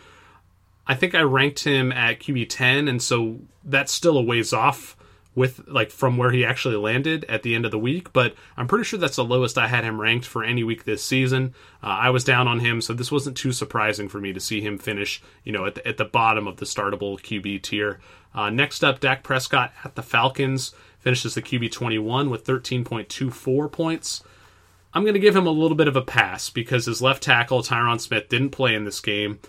[0.86, 4.96] I think I ranked him at QB 10, and so that's still a ways off
[5.34, 8.68] with like from where he actually landed at the end of the week, but I'm
[8.68, 11.54] pretty sure that's the lowest I had him ranked for any week this season.
[11.82, 14.60] Uh, I was down on him, so this wasn't too surprising for me to see
[14.60, 17.98] him finish, you know, at the, at the bottom of the startable QB tier.
[18.34, 24.22] Uh, next up, Dak Prescott at the Falcons finishes the QB 21 with 13.24 points.
[24.94, 27.62] I'm going to give him a little bit of a pass because his left tackle
[27.62, 29.40] Tyron Smith didn't play in this game.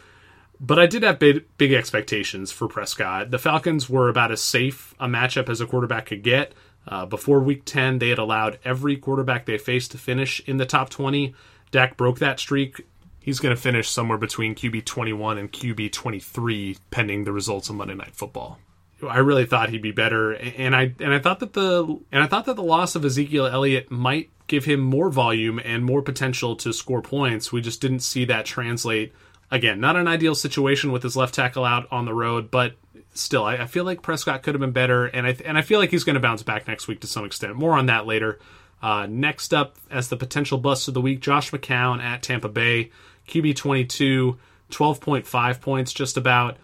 [0.66, 3.32] But I did have big, big expectations for Prescott.
[3.32, 6.54] The Falcons were about as safe a matchup as a quarterback could get.
[6.88, 10.66] Uh, before week 10, they had allowed every quarterback they faced to finish in the
[10.66, 11.36] top 20.
[11.72, 12.88] Dak broke that streak.
[13.20, 17.76] He's going to finish somewhere between QB 21 and QB 23, pending the results of
[17.76, 18.58] Monday Night Football.
[19.06, 22.28] I really thought he'd be better, and I and I thought that the and I
[22.28, 26.56] thought that the loss of Ezekiel Elliott might give him more volume and more potential
[26.58, 27.52] to score points.
[27.52, 29.14] We just didn't see that translate
[29.54, 32.74] Again, not an ideal situation with his left tackle out on the road, but
[33.14, 35.78] still, I, I feel like Prescott could have been better, and I and I feel
[35.80, 37.56] like he's going to bounce back next week to some extent.
[37.56, 38.40] More on that later.
[38.82, 42.90] Uh, next up, as the potential bust of the week, Josh McCown at Tampa Bay,
[43.28, 44.40] QB 22,
[44.72, 46.58] 12.5 points, just about.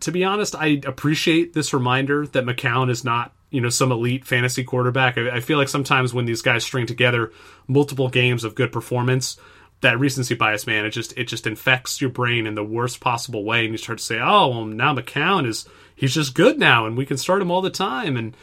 [0.00, 4.26] To be honest, I appreciate this reminder that McCown is not you know some elite
[4.26, 5.16] fantasy quarterback.
[5.16, 7.32] I, feel like sometimes when these guys string together
[7.66, 9.38] multiple games of good performance,
[9.80, 13.44] that recency bias, man, it just it just infects your brain in the worst possible
[13.44, 16.86] way, and you start to say, "Oh, well, now McCown is he's just good now,
[16.86, 18.36] and we can start him all the time." And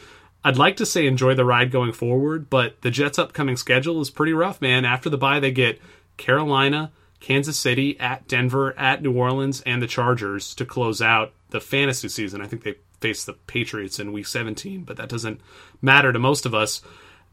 [0.43, 4.09] I'd like to say enjoy the ride going forward, but the Jets' upcoming schedule is
[4.09, 4.85] pretty rough, man.
[4.85, 5.81] After the bye, they get
[6.17, 11.59] Carolina, Kansas City, at Denver, at New Orleans, and the Chargers to close out the
[11.59, 12.41] fantasy season.
[12.41, 15.41] I think they face the Patriots in Week 17, but that doesn't
[15.81, 16.81] matter to most of us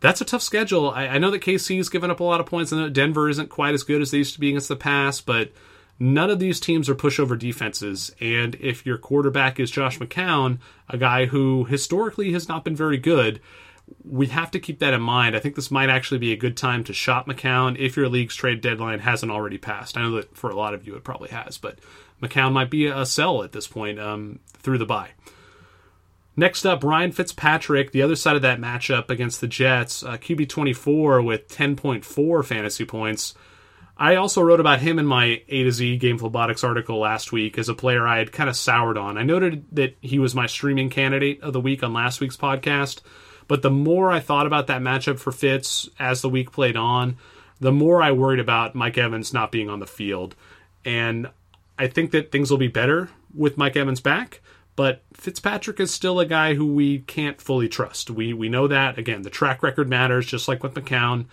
[0.03, 0.91] that's a tough schedule.
[0.91, 3.73] I, I know that KC's given up a lot of points, and Denver isn't quite
[3.73, 5.53] as good as they used to be against the pass, but
[5.99, 8.15] none of these teams are pushover defenses.
[8.21, 12.99] And if your quarterback is Josh McCown, a guy who historically has not been very
[12.99, 13.41] good,
[14.05, 15.37] we have to keep that in mind.
[15.37, 18.35] I think this might actually be a good time to shop McCown if your league's
[18.35, 19.97] trade deadline hasn't already passed.
[19.97, 21.79] I know that for a lot of you it probably has, but
[22.21, 25.11] McCown might be a sell at this point um, through the bye.
[26.35, 30.49] Next up, Ryan Fitzpatrick, the other side of that matchup against the Jets, uh, QB
[30.49, 33.35] 24 with 10.4 fantasy points.
[33.99, 37.59] I also wrote about him in my A to Z Game Robotics article last week
[37.59, 39.18] as a player I had kind of soured on.
[39.18, 43.03] I noted that he was my streaming candidate of the week on last week's podcast,
[43.47, 47.18] but the more I thought about that matchup for Fitz as the week played on,
[47.61, 50.35] the more I worried about Mike Evans not being on the field.
[50.85, 51.29] And
[51.79, 54.40] I think that things will be better with Mike Evans back.
[54.75, 58.11] But Fitzpatrick is still a guy who we can't fully trust.
[58.11, 59.23] We we know that again.
[59.23, 61.27] The track record matters, just like with McCown.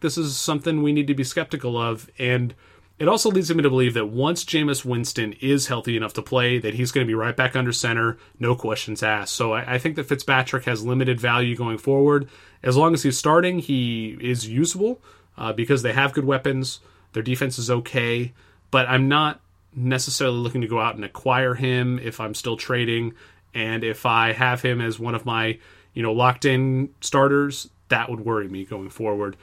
[0.00, 2.54] This is something we need to be skeptical of, and
[2.98, 6.58] it also leads me to believe that once Jameis Winston is healthy enough to play,
[6.58, 9.34] that he's going to be right back under center, no questions asked.
[9.34, 12.28] So I, I think that Fitzpatrick has limited value going forward.
[12.62, 15.00] As long as he's starting, he is usable
[15.36, 16.80] uh, because they have good weapons.
[17.12, 18.32] Their defense is okay,
[18.70, 19.40] but I'm not
[19.74, 23.14] necessarily looking to go out and acquire him if I'm still trading.
[23.54, 25.58] And if I have him as one of my,
[25.94, 29.36] you know, locked in starters, that would worry me going forward.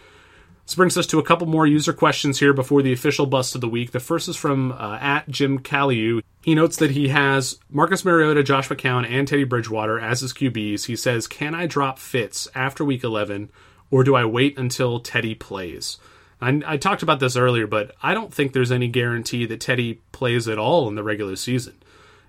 [0.65, 3.61] This brings us to a couple more user questions here before the official bust of
[3.61, 3.91] the week.
[3.91, 6.23] The first is from uh, at Jim Calliu.
[6.41, 10.85] He notes that he has Marcus Mariota, Josh McCown, and Teddy Bridgewater as his QBs.
[10.85, 13.51] He says, Can I drop Fitz after week 11,
[13.91, 15.99] or do I wait until Teddy plays?
[16.45, 20.01] I, I talked about this earlier, but I don't think there's any guarantee that Teddy
[20.11, 21.75] plays at all in the regular season.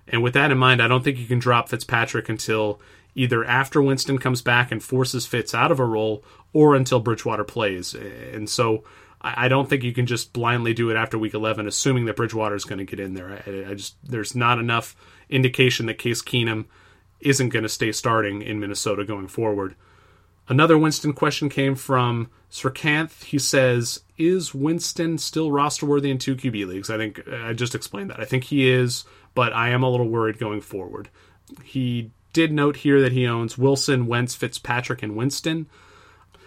[0.07, 2.79] And with that in mind, I don't think you can drop Fitzpatrick until
[3.13, 7.43] either after Winston comes back and forces Fitz out of a role or until Bridgewater
[7.43, 7.93] plays.
[7.93, 8.83] And so
[9.21, 12.55] I don't think you can just blindly do it after week 11, assuming that Bridgewater
[12.55, 13.43] is going to get in there.
[13.45, 14.95] I, I, just there's not enough
[15.29, 16.65] indication that Case Keenum
[17.19, 19.75] isn't going to stay starting in Minnesota going forward.
[20.49, 23.23] Another Winston question came from Srikanth.
[23.23, 27.75] He says, "Is Winston still roster worthy in two QB leagues?" I think I just
[27.75, 28.19] explained that.
[28.19, 29.03] I think he is,
[29.35, 31.09] but I am a little worried going forward.
[31.63, 35.67] He did note here that he owns Wilson, Wentz, Fitzpatrick, and Winston.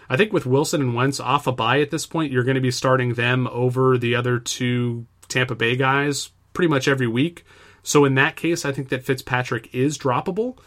[0.09, 2.61] I think with Wilson and Wentz off a bye at this point, you're going to
[2.61, 7.45] be starting them over the other two Tampa Bay guys pretty much every week.
[7.83, 10.57] So in that case, I think that Fitzpatrick is droppable.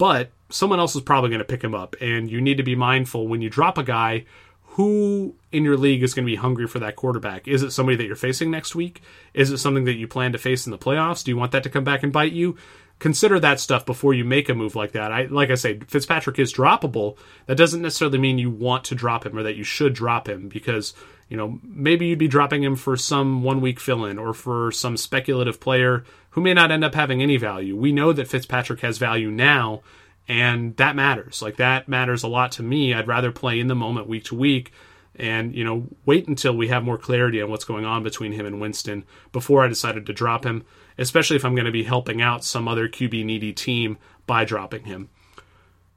[0.00, 1.94] But someone else is probably going to pick him up.
[2.00, 4.24] And you need to be mindful when you drop a guy
[4.62, 7.46] who in your league is going to be hungry for that quarterback?
[7.46, 9.02] Is it somebody that you're facing next week?
[9.34, 11.22] Is it something that you plan to face in the playoffs?
[11.22, 12.56] Do you want that to come back and bite you?
[12.98, 15.12] Consider that stuff before you make a move like that.
[15.12, 17.18] I like I say, Fitzpatrick is droppable.
[17.44, 20.48] That doesn't necessarily mean you want to drop him or that you should drop him
[20.48, 20.94] because
[21.28, 24.72] you know maybe you'd be dropping him for some one week fill in or for
[24.72, 27.76] some speculative player who may not end up having any value.
[27.76, 29.82] We know that Fitzpatrick has value now
[30.28, 31.42] and that matters.
[31.42, 32.94] Like that matters a lot to me.
[32.94, 34.72] I'd rather play in the moment week to week
[35.16, 38.46] and you know wait until we have more clarity on what's going on between him
[38.46, 40.64] and Winston before I decided to drop him,
[40.98, 44.84] especially if I'm going to be helping out some other QB needy team by dropping
[44.84, 45.08] him.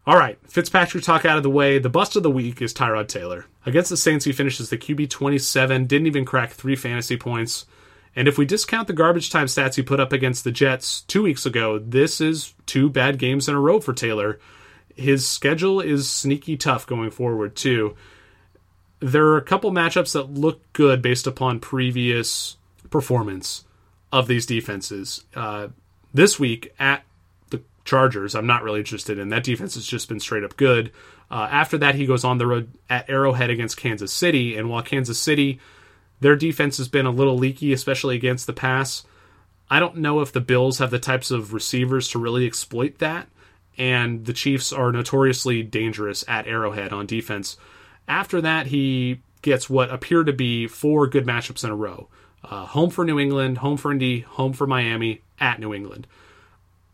[0.05, 1.79] All right, Fitzpatrick talk out of the way.
[1.79, 3.45] The bust of the week is Tyrod Taylor.
[3.65, 7.65] Against the Saints, he finishes the QB 27, didn't even crack three fantasy points.
[8.15, 11.23] And if we discount the garbage time stats he put up against the Jets two
[11.23, 14.39] weeks ago, this is two bad games in a row for Taylor.
[14.95, 17.95] His schedule is sneaky tough going forward, too.
[18.99, 22.57] There are a couple matchups that look good based upon previous
[22.89, 23.65] performance
[24.11, 25.25] of these defenses.
[25.35, 25.69] Uh,
[26.13, 27.03] this week at
[27.49, 29.29] the Chargers, I'm not really interested in.
[29.29, 30.91] That defense has just been straight up good.
[31.31, 34.55] Uh, after that, he goes on the road at Arrowhead against Kansas City.
[34.55, 35.59] And while Kansas City
[36.23, 39.03] their defense has been a little leaky, especially against the pass.
[39.69, 43.27] I don't know if the Bills have the types of receivers to really exploit that,
[43.77, 47.57] and the Chiefs are notoriously dangerous at Arrowhead on defense.
[48.07, 52.07] After that, he gets what appear to be four good matchups in a row
[52.43, 56.07] uh, home for New England, home for Indy, home for Miami, at New England.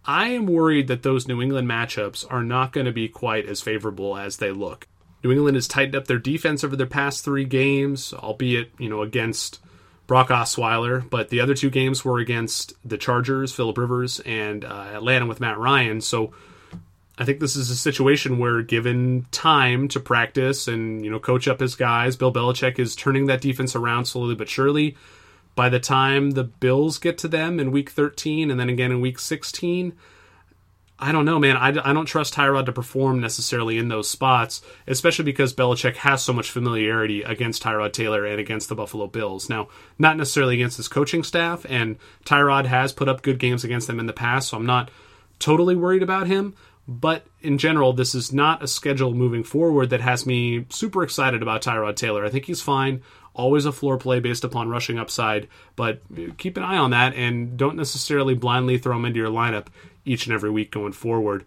[0.05, 3.61] I am worried that those New England matchups are not going to be quite as
[3.61, 4.87] favorable as they look.
[5.23, 9.01] New England has tightened up their defense over their past three games, albeit, you know,
[9.01, 9.59] against
[10.07, 14.87] Brock Osweiler, but the other two games were against the Chargers, Philip Rivers, and uh,
[14.93, 16.01] Atlanta with Matt Ryan.
[16.01, 16.33] So
[17.19, 21.47] I think this is a situation where, given time to practice and you know coach
[21.47, 24.95] up his guys, Bill Belichick is turning that defense around slowly but surely.
[25.53, 29.01] By the time the Bills get to them in Week 13 and then again in
[29.01, 29.93] Week 16,
[31.01, 31.55] I don't know, man.
[31.55, 36.21] I, I don't trust Tyrod to perform necessarily in those spots, especially because Belichick has
[36.21, 39.49] so much familiarity against Tyrod Taylor and against the Buffalo Bills.
[39.49, 43.87] Now, not necessarily against his coaching staff, and Tyrod has put up good games against
[43.87, 44.91] them in the past, so I'm not
[45.39, 46.53] totally worried about him.
[46.85, 51.43] But in general, this is not a schedule moving forward that has me super excited
[51.43, 52.25] about Tyrod Taylor.
[52.25, 53.03] I think he's fine.
[53.39, 55.47] Always a floor play based upon rushing upside,
[55.77, 56.01] but
[56.37, 59.67] keep an eye on that and don't necessarily blindly throw him into your lineup
[60.03, 61.45] each and every week going forward.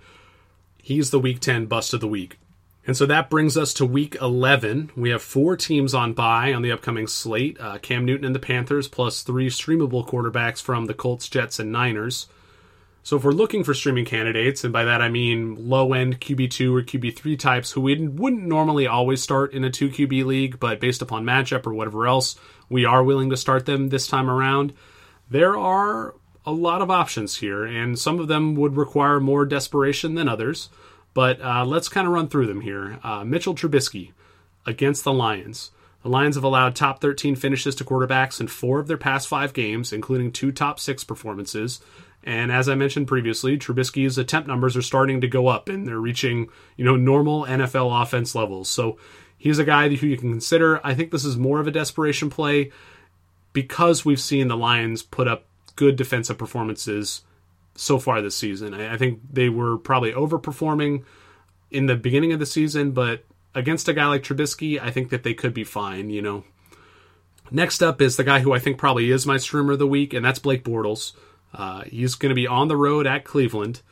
[0.82, 2.38] He's the week 10 bust of the week.
[2.86, 4.92] And so that brings us to week 11.
[4.96, 8.40] We have four teams on bye on the upcoming slate uh, Cam Newton and the
[8.40, 12.26] Panthers, plus three streamable quarterbacks from the Colts, Jets, and Niners.
[13.04, 16.72] So if we're looking for streaming candidates, and by that I mean low end QB2
[16.72, 20.80] or QB3 types who we wouldn't normally always start in a 2 QB league, but
[20.80, 22.36] based upon matchup or whatever else,
[22.68, 24.72] we are willing to start them this time around,
[25.28, 30.14] there are a lot of options here, and some of them would require more desperation
[30.14, 30.68] than others.
[31.14, 32.98] But uh, let's kind of run through them here.
[33.02, 34.12] Uh, Mitchell Trubisky
[34.64, 35.70] against the Lions.
[36.02, 39.52] The Lions have allowed top 13 finishes to quarterbacks in four of their past five
[39.52, 41.80] games, including two top six performances.
[42.24, 45.98] And as I mentioned previously, Trubisky's attempt numbers are starting to go up, and they're
[45.98, 48.70] reaching you know normal NFL offense levels.
[48.70, 48.98] So
[49.36, 50.84] he's a guy who you can consider.
[50.86, 52.70] I think this is more of a desperation play
[53.52, 57.22] because we've seen the Lions put up good defensive performances
[57.74, 58.74] so far this season.
[58.74, 61.04] I, think they were probably overperforming
[61.70, 65.22] in the beginning of the season, but against a guy like Trubisky, I think that
[65.22, 66.44] they could be fine, you know.
[67.50, 70.14] Next up is the guy who I think probably is my streamer of the week,
[70.14, 71.12] and that's Blake Bortles.
[71.54, 73.82] Uh, he's going to be on the road at Cleveland.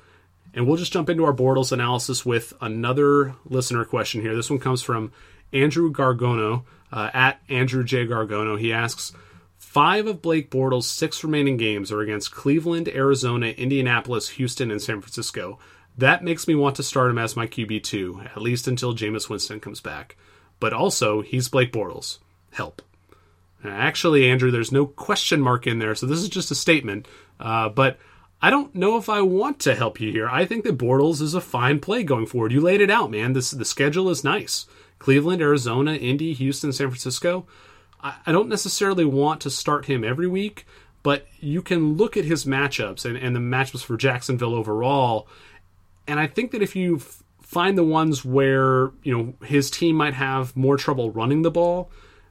[0.52, 4.34] And we'll just jump into our Bortles analysis with another listener question here.
[4.34, 5.12] This one comes from
[5.52, 8.06] Andrew Gargono, uh, at Andrew J.
[8.06, 8.58] Gargono.
[8.58, 9.12] He asks,
[9.56, 15.00] Five of Blake Bortles' six remaining games are against Cleveland, Arizona, Indianapolis, Houston, and San
[15.00, 15.58] Francisco.
[15.96, 19.60] That makes me want to start him as my QB2, at least until Jameis Winston
[19.60, 20.16] comes back.
[20.58, 22.18] But also, he's Blake Bortles.
[22.52, 22.82] Help.
[23.64, 27.06] Actually, Andrew, there's no question mark in there, so this is just a statement.
[27.38, 27.98] Uh, but
[28.40, 30.28] I don't know if I want to help you here.
[30.28, 32.52] I think that Bortles is a fine play going forward.
[32.52, 33.34] You laid it out, man.
[33.34, 34.66] This the schedule is nice.
[34.98, 37.46] Cleveland, Arizona, Indy, Houston, San Francisco.
[38.02, 40.66] I don't necessarily want to start him every week,
[41.02, 45.28] but you can look at his matchups and, and the matchups for Jacksonville overall.
[46.06, 46.98] And I think that if you
[47.42, 51.90] find the ones where, you know, his team might have more trouble running the ball,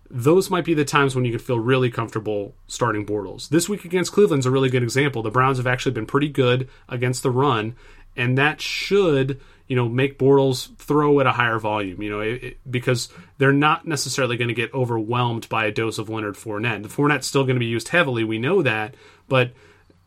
[0.10, 3.50] those might be the times when you can feel really comfortable starting Bortles.
[3.50, 5.22] This week against Cleveland's a really good example.
[5.22, 7.76] The Browns have actually been pretty good against the run,
[8.16, 12.02] and that should you know make Bortles throw at a higher volume.
[12.02, 16.00] You know, it, it, because they're not necessarily going to get overwhelmed by a dose
[16.00, 16.84] of Leonard Fournette.
[16.84, 18.24] The Fournette's still going to be used heavily.
[18.24, 18.96] We know that,
[19.28, 19.52] but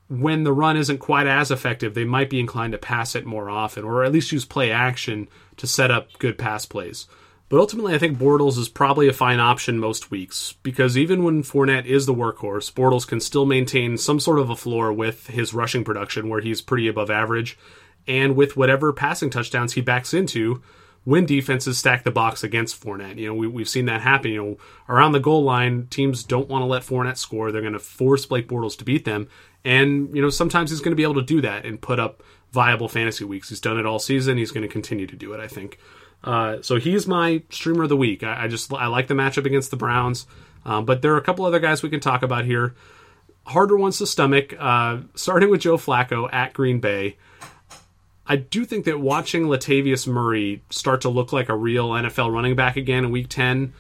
[0.09, 3.49] when the run isn't quite as effective, they might be inclined to pass it more
[3.49, 7.07] often, or at least use play action to set up good pass plays.
[7.53, 11.43] But ultimately, I think Bortles is probably a fine option most weeks because even when
[11.43, 15.53] Fournette is the workhorse, Bortles can still maintain some sort of a floor with his
[15.53, 17.59] rushing production where he's pretty above average
[18.09, 20.63] and with whatever passing touchdowns he backs into
[21.05, 23.19] when defenses stack the box against Fournette.
[23.19, 24.31] You know, we, we've seen that happen.
[24.31, 27.53] You know, around the goal line, teams don't want to let Fournette score.
[27.53, 29.29] They're going to force Blake Bortles to beat them.
[29.63, 32.23] And, you know, sometimes he's going to be able to do that and put up
[32.51, 33.51] viable fantasy weeks.
[33.51, 34.39] He's done it all season.
[34.39, 35.79] He's going to continue to do it, I think.
[36.25, 38.23] Uh, so he's my streamer of the week.
[38.23, 40.27] I, I, just I like the matchup against the Browns,
[40.65, 42.75] um, but there are a couple other guys we can talk about here.
[43.45, 44.55] Harder ones to stomach.
[44.59, 47.17] Uh, starting with Joe Flacco at Green Bay.
[48.25, 52.55] I do think that watching Latavius Murray start to look like a real NFL running
[52.55, 53.73] back again in Week Ten,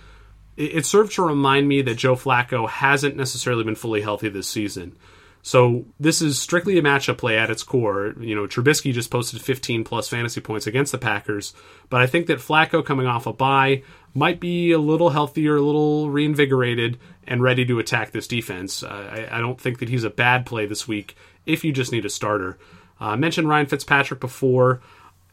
[0.57, 4.49] it, it served to remind me that Joe Flacco hasn't necessarily been fully healthy this
[4.49, 4.97] season.
[5.45, 8.15] So this is strictly a matchup play at its core.
[8.21, 11.53] You know, Trubisky just posted 15 plus fantasy points against the Packers,
[11.91, 13.83] but I think that Flacco coming off a bye
[14.15, 18.85] might be a little healthier, a little reinvigorated, and ready to attack this defense.
[18.85, 21.93] Uh, I, I, don't think that he's a bad play this week if you just
[21.93, 22.59] need a starter.
[23.01, 24.81] Uh, I mentioned Ryan Fitzpatrick before.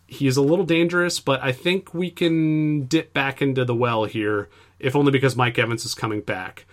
[0.08, 4.06] He is a little dangerous, but I think we can dip back into the well
[4.06, 6.66] here, if only because Mike Evans is coming back.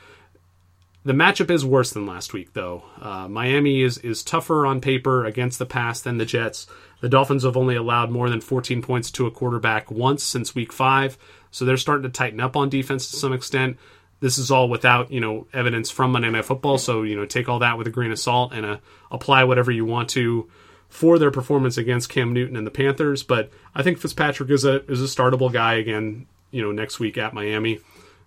[1.06, 2.82] The matchup is worse than last week, though.
[3.00, 6.66] Uh, Miami is is tougher on paper against the pass than the Jets.
[7.00, 10.72] The Dolphins have only allowed more than 14 points to a quarterback once since Week
[10.72, 11.16] Five,
[11.52, 13.76] so they're starting to tighten up on defense to some extent.
[14.18, 17.48] This is all without you know evidence from Monday Night Football, so you know take
[17.48, 18.78] all that with a grain of salt and uh,
[19.12, 20.50] apply whatever you want to
[20.88, 23.22] for their performance against Cam Newton and the Panthers.
[23.22, 26.26] But I think Fitzpatrick is a is a startable guy again.
[26.50, 27.78] You know next week at Miami.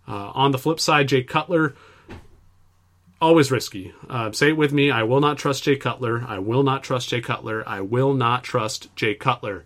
[0.08, 1.76] Uh, on the flip side, Jay Cutler
[3.22, 3.94] always risky.
[4.10, 4.92] Uh, say it with me.
[4.92, 6.24] I will not trust Jay Cutler.
[6.28, 7.68] I will not trust Jay Cutler.
[7.68, 9.66] I will not trust Jay Cutler.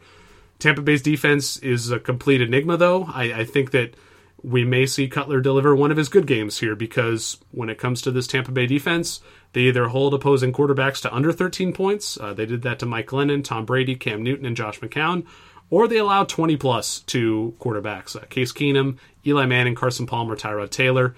[0.59, 3.03] Tampa Bay's defense is a complete enigma, though.
[3.03, 3.95] I, I, think that
[4.41, 8.01] we may see Cutler deliver one of his good games here because when it comes
[8.01, 9.19] to this Tampa Bay defense,
[9.51, 12.17] they either hold opposing quarterbacks to under 13 points.
[12.17, 15.25] Uh, they did that to Mike Glennon, Tom Brady, Cam Newton, and Josh McCown.
[15.69, 18.15] Or they allow 20 plus to quarterbacks.
[18.15, 21.15] Uh, Case Keenum, Eli Manning, Carson Palmer, Tyrod Taylor.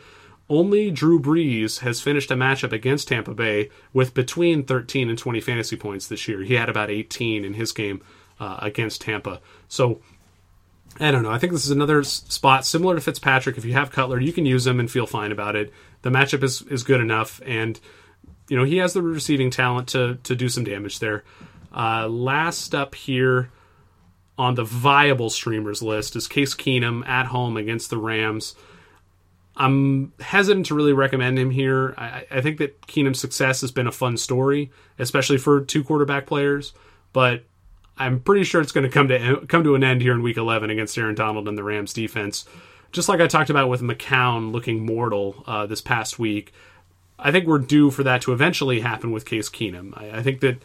[0.50, 5.42] Only Drew Brees has finished a matchup against Tampa Bay with between 13 and 20
[5.42, 6.42] fantasy points this year.
[6.44, 8.02] He had about 18 in his game
[8.40, 9.42] uh, against Tampa.
[9.68, 10.02] So
[11.00, 11.32] I don't know.
[11.32, 13.58] I think this is another spot similar to Fitzpatrick.
[13.58, 15.74] If you have Cutler, you can use him and feel fine about it.
[16.04, 17.80] The matchup is, is good enough, and
[18.48, 21.24] you know he has the receiving talent to to do some damage there.
[21.76, 23.52] Uh, last up here
[24.38, 28.56] on the viable streamers list is Case Keenum at home against the Rams.
[29.58, 31.94] I'm hesitant to really recommend him here.
[31.98, 36.26] I, I think that Keenum's success has been a fun story, especially for two quarterback
[36.26, 36.74] players.
[37.14, 37.46] But
[37.98, 40.38] I'm pretty sure it's going to come to come to an end here in Week
[40.38, 42.46] 11 against Aaron Donald and the Rams defense.
[42.92, 46.54] Just like I talked about with McCown looking mortal uh, this past week,
[47.18, 49.94] I think we're due for that to eventually happen with Case Keenum.
[49.98, 50.58] I, I think that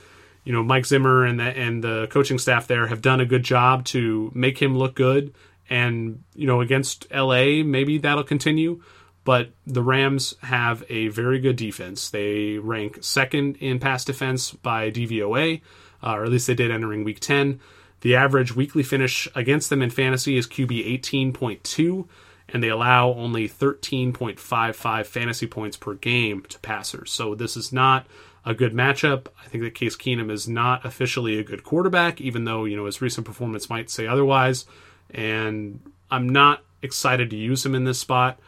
[0.43, 3.45] you know Mike Zimmer and the, and the coaching staff there have done a good
[3.45, 5.33] job to make him look good
[5.71, 8.83] and you know against LA maybe that'll continue
[9.25, 12.11] but the Rams have a very good defense.
[12.11, 15.61] They rank second in pass defense by DVOA,
[16.03, 17.61] uh, or at least they did entering week 10.
[18.01, 22.09] The average weekly finish against them in fantasy is QB 18.2,
[22.49, 27.13] and they allow only 13.55 fantasy points per game to passers.
[27.13, 28.07] So this is not
[28.47, 29.27] a good matchup.
[29.45, 32.87] I think that Case Keenum is not officially a good quarterback, even though, you know,
[32.87, 34.65] his recent performance might say otherwise
[35.15, 35.81] and
[36.11, 38.39] I'm not excited to use him in this spot.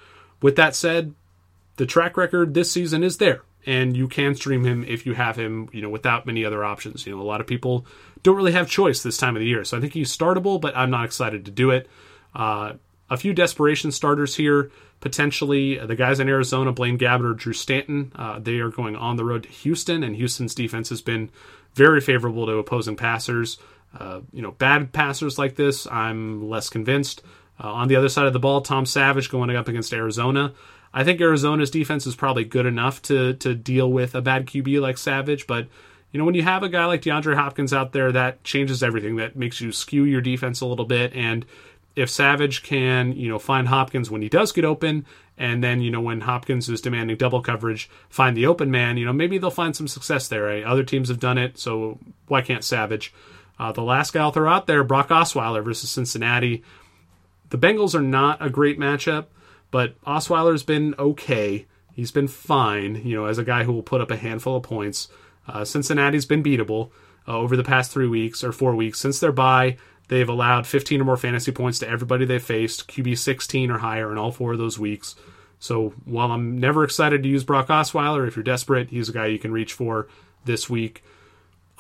[0.41, 1.15] With that said,
[1.77, 5.37] the track record this season is there, and you can stream him if you have
[5.37, 7.07] him, you know, without many other options.
[7.07, 7.87] You know, a lot of people
[8.23, 10.77] don't really have choice this time of the year, so I think he's startable, but
[10.77, 11.89] I'm not excited to do it.
[12.35, 12.75] Uh,
[13.11, 15.77] a few desperation starters here potentially.
[15.79, 19.25] The guys in Arizona, Blaine Gabbert, or Drew Stanton, uh, they are going on the
[19.25, 21.29] road to Houston, and Houston's defense has been
[21.75, 23.59] very favorable to opposing passers.
[23.99, 27.23] Uh, you know, bad passers like this, I'm less convinced.
[27.63, 30.55] Uh, on the other side of the ball, Tom Savage going up against Arizona.
[30.95, 34.81] I think Arizona's defense is probably good enough to to deal with a bad QB
[34.81, 35.67] like Savage, but
[36.11, 39.17] you know when you have a guy like DeAndre Hopkins out there, that changes everything.
[39.17, 41.15] That makes you skew your defense a little bit.
[41.15, 41.47] And
[41.97, 45.07] if Savage can, you know, find Hopkins when he does get open,
[45.39, 48.97] and then you know when Hopkins is demanding double coverage, find the open man.
[48.99, 50.45] You know maybe they'll find some success there.
[50.45, 50.65] Right?
[50.65, 53.15] Other teams have done it, so why can't Savage?
[53.63, 56.65] Uh, the last guy throw out there, Brock Osweiler versus Cincinnati.
[57.51, 59.27] The Bengals are not a great matchup,
[59.71, 61.67] but Osweiler's been okay.
[61.93, 64.65] He's been fine, you know, as a guy who will put up a handful of
[64.65, 65.07] points.
[65.47, 66.91] Uh, Cincinnati's been beatable
[67.29, 68.99] uh, over the past three weeks or four weeks.
[68.99, 69.77] Since their bye,
[70.09, 74.11] they've allowed 15 or more fantasy points to everybody they faced, QB 16 or higher
[74.11, 75.15] in all four of those weeks.
[75.61, 79.27] So while I'm never excited to use Brock Osweiler, if you're desperate, he's a guy
[79.27, 80.09] you can reach for
[80.45, 81.05] this week.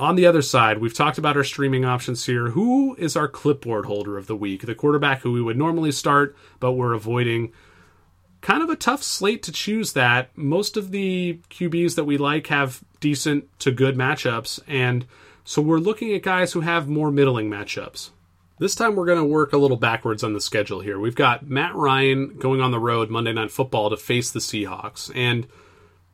[0.03, 2.49] On the other side, we've talked about our streaming options here.
[2.49, 4.63] Who is our clipboard holder of the week?
[4.63, 7.53] The quarterback who we would normally start, but we're avoiding.
[8.41, 10.37] Kind of a tough slate to choose that.
[10.37, 15.07] Most of the QBs that we like have decent to good matchups, and
[15.45, 18.11] so we're looking at guys who have more middling matchups.
[18.59, 20.99] This time we're going to work a little backwards on the schedule here.
[20.99, 25.13] We've got Matt Ryan going on the road Monday Night Football to face the Seahawks,
[25.15, 25.47] and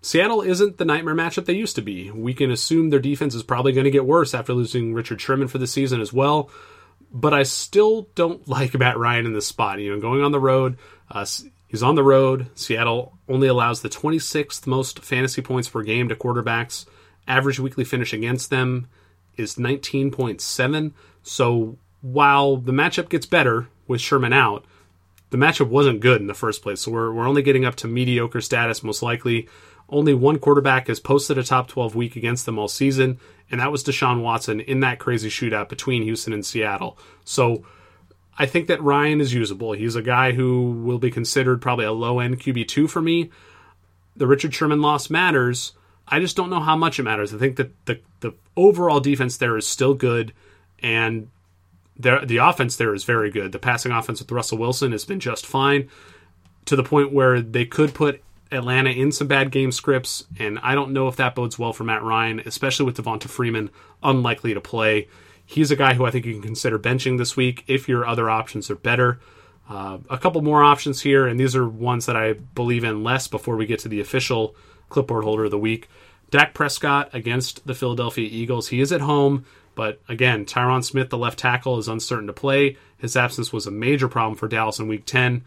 [0.00, 2.10] Seattle isn't the nightmare matchup they used to be.
[2.10, 5.48] We can assume their defense is probably going to get worse after losing Richard Sherman
[5.48, 6.50] for the season as well.
[7.10, 9.80] But I still don't like Matt Ryan in this spot.
[9.80, 10.78] You know, going on the road,
[11.10, 11.26] uh,
[11.66, 12.46] he's on the road.
[12.54, 16.86] Seattle only allows the 26th most fantasy points per game to quarterbacks.
[17.26, 18.86] Average weekly finish against them
[19.36, 20.92] is 19.7.
[21.22, 24.64] So while the matchup gets better with Sherman out,
[25.30, 26.80] the matchup wasn't good in the first place.
[26.80, 29.48] So we're, we're only getting up to mediocre status most likely.
[29.88, 33.18] Only one quarterback has posted a top 12 week against them all season,
[33.50, 36.98] and that was Deshaun Watson in that crazy shootout between Houston and Seattle.
[37.24, 37.64] So
[38.38, 39.72] I think that Ryan is usable.
[39.72, 43.30] He's a guy who will be considered probably a low end QB2 for me.
[44.16, 45.72] The Richard Sherman loss matters.
[46.06, 47.32] I just don't know how much it matters.
[47.34, 50.32] I think that the, the overall defense there is still good,
[50.80, 51.28] and
[51.96, 53.52] the, the offense there is very good.
[53.52, 55.88] The passing offense with Russell Wilson has been just fine
[56.66, 60.74] to the point where they could put Atlanta in some bad game scripts, and I
[60.74, 63.70] don't know if that bodes well for Matt Ryan, especially with Devonta Freeman
[64.02, 65.08] unlikely to play.
[65.44, 68.28] He's a guy who I think you can consider benching this week if your other
[68.28, 69.20] options are better.
[69.68, 73.28] Uh, a couple more options here, and these are ones that I believe in less
[73.28, 74.54] before we get to the official
[74.88, 75.88] clipboard holder of the week.
[76.30, 78.68] Dak Prescott against the Philadelphia Eagles.
[78.68, 79.44] He is at home,
[79.74, 82.76] but again, Tyron Smith, the left tackle, is uncertain to play.
[82.98, 85.44] His absence was a major problem for Dallas in week 10.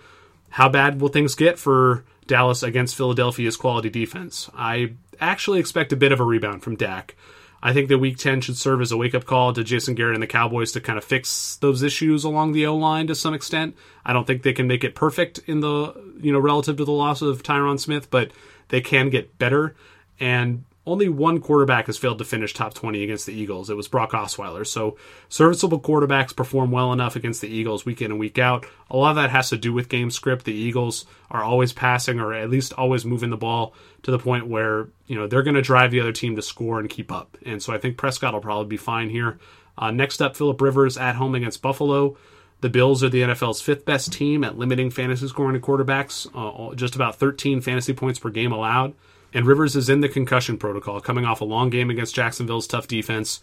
[0.49, 4.49] How bad will things get for Dallas against Philadelphia's quality defense.
[4.55, 7.15] I actually expect a bit of a rebound from Dak.
[7.63, 10.15] I think that week 10 should serve as a wake up call to Jason Garrett
[10.15, 13.33] and the Cowboys to kind of fix those issues along the O line to some
[13.35, 13.75] extent.
[14.03, 16.91] I don't think they can make it perfect in the, you know, relative to the
[16.91, 18.31] loss of Tyron Smith, but
[18.69, 19.75] they can get better.
[20.19, 23.69] And only one quarterback has failed to finish top 20 against the Eagles.
[23.69, 24.65] It was Brock Osweiler.
[24.65, 24.97] So
[25.29, 28.65] serviceable quarterbacks perform well enough against the Eagles week in and week out.
[28.89, 30.45] A lot of that has to do with game script.
[30.45, 34.47] The Eagles are always passing or at least always moving the ball to the point
[34.47, 37.37] where, you know, they're going to drive the other team to score and keep up.
[37.45, 39.37] And so I think Prescott will probably be fine here.
[39.77, 42.17] Uh, next up, Philip Rivers at home against Buffalo.
[42.61, 46.73] The Bills are the NFL's fifth best team at limiting fantasy scoring to quarterbacks, uh,
[46.75, 48.93] just about 13 fantasy points per game allowed
[49.33, 52.87] and Rivers is in the concussion protocol, coming off a long game against Jacksonville's tough
[52.87, 53.39] defense.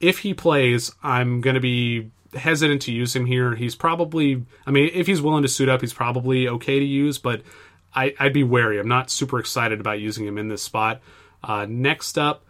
[0.00, 3.54] If he plays, I'm going to be hesitant to use him here.
[3.54, 7.18] He's probably, I mean, if he's willing to suit up, he's probably okay to use,
[7.18, 7.42] but
[7.94, 8.78] I, would be wary.
[8.78, 11.00] I'm not super excited about using him in this spot.
[11.42, 12.44] Uh, next up,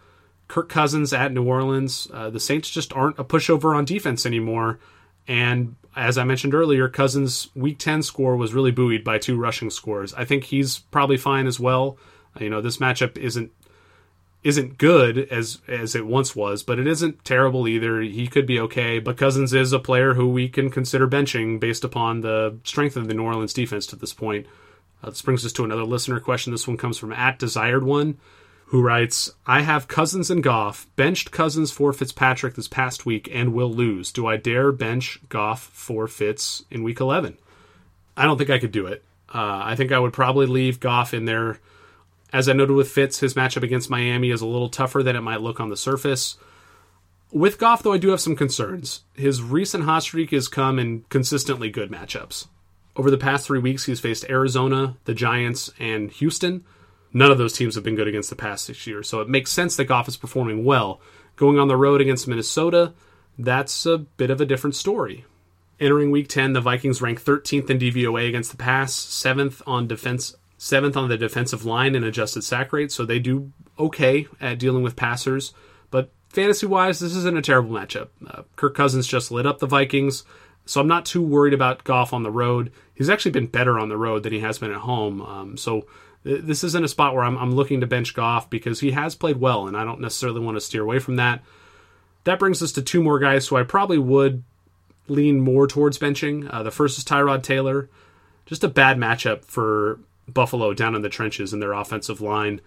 [0.48, 2.08] Kirk Cousins at New Orleans.
[2.12, 4.80] Uh, the Saints just aren't a pushover on defense anymore.
[5.26, 9.70] And as I mentioned earlier, Cousins' Week 10 score was really buoyed by two rushing
[9.70, 10.14] scores.
[10.14, 11.98] I think he's probably fine as well.
[12.38, 13.52] You know, this matchup isn't
[14.44, 18.00] isn't good as as it once was, but it isn't terrible either.
[18.00, 18.98] He could be okay.
[18.98, 23.08] But Cousins is a player who we can consider benching based upon the strength of
[23.08, 24.46] the New Orleans defense to this point.
[25.02, 26.52] Uh, this brings us to another listener question.
[26.52, 28.18] This one comes from at Desired One,
[28.66, 33.52] who writes, "I have Cousins and Goff benched Cousins for Fitzpatrick this past week and
[33.52, 34.12] will lose.
[34.12, 37.36] Do I dare bench Goff for Fitz in Week 11?
[38.16, 39.04] I don't think I could do it.
[39.32, 41.58] Uh, I think I would probably leave Goff in there."
[42.32, 45.22] As I noted with Fitz, his matchup against Miami is a little tougher than it
[45.22, 46.36] might look on the surface.
[47.30, 49.02] With Goff, though, I do have some concerns.
[49.14, 52.46] His recent hot streak has come in consistently good matchups.
[52.96, 56.64] Over the past three weeks, he's faced Arizona, the Giants, and Houston.
[57.12, 59.52] None of those teams have been good against the past six years, so it makes
[59.52, 61.00] sense that Goff is performing well.
[61.36, 62.92] Going on the road against Minnesota,
[63.38, 65.24] that's a bit of a different story.
[65.80, 70.34] Entering week 10, the Vikings rank 13th in DVOA against the pass, 7th on defense
[70.58, 74.82] seventh on the defensive line in adjusted sack rate, so they do okay at dealing
[74.82, 75.54] with passers.
[75.90, 78.08] But fantasy wise, this isn't a terrible matchup.
[78.26, 80.24] Uh, Kirk Cousins just lit up the Vikings,
[80.66, 82.72] so I'm not too worried about Goff on the road.
[82.94, 85.22] He's actually been better on the road than he has been at home.
[85.22, 85.86] Um, so
[86.24, 89.14] th- this isn't a spot where I'm, I'm looking to bench Goff because he has
[89.14, 91.42] played well, and I don't necessarily want to steer away from that.
[92.24, 94.42] That brings us to two more guys who I probably would
[95.06, 96.52] lean more towards benching.
[96.52, 97.88] Uh, the first is Tyrod Taylor.
[98.44, 102.60] Just a bad matchup for Buffalo down in the trenches in their offensive line.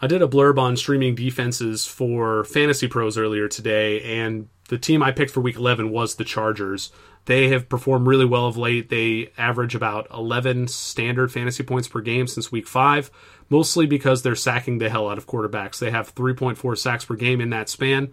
[0.00, 5.02] I did a blurb on streaming defenses for Fantasy Pros earlier today, and the team
[5.02, 6.92] I picked for week 11 was the Chargers.
[7.24, 8.88] They have performed really well of late.
[8.88, 13.10] They average about 11 standard fantasy points per game since week 5,
[13.48, 15.78] mostly because they're sacking the hell out of quarterbacks.
[15.78, 18.12] They have 3.4 sacks per game in that span.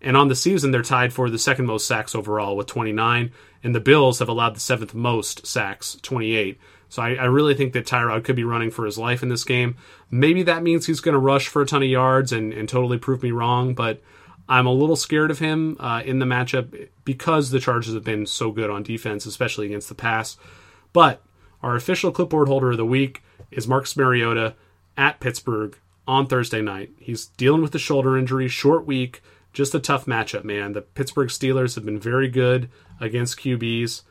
[0.00, 3.32] And on the season, they're tied for the second most sacks overall with 29,
[3.62, 6.58] and the Bills have allowed the seventh most sacks, 28.
[6.88, 9.44] So I, I, really think that Tyrod could be running for his life in this
[9.44, 9.76] game.
[10.10, 12.96] Maybe that means he's going to rush for a ton of yards and, and, totally
[12.96, 14.00] prove me wrong, but
[14.48, 18.24] I'm a little scared of him uh, in the matchup because the Chargers have been
[18.24, 20.38] so good on defense, especially against the pass.
[20.94, 21.22] But
[21.62, 24.54] our official clipboard holder of the week is Marcus Mariota
[24.96, 25.76] at Pittsburgh
[26.06, 26.90] on Thursday night.
[26.98, 29.22] He's dealing with the shoulder injury, short week,
[29.52, 30.72] just a tough matchup, man.
[30.72, 32.70] The Pittsburgh Steelers have been very good
[33.00, 34.02] against QBs.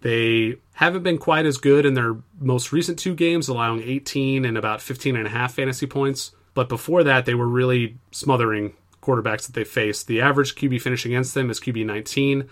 [0.00, 4.56] They haven't been quite as good in their most recent two games, allowing 18 and
[4.56, 6.32] about 15 and a half fantasy points.
[6.54, 10.06] But before that, they were really smothering quarterbacks that they faced.
[10.06, 12.48] The average QB finish against them is QB 19.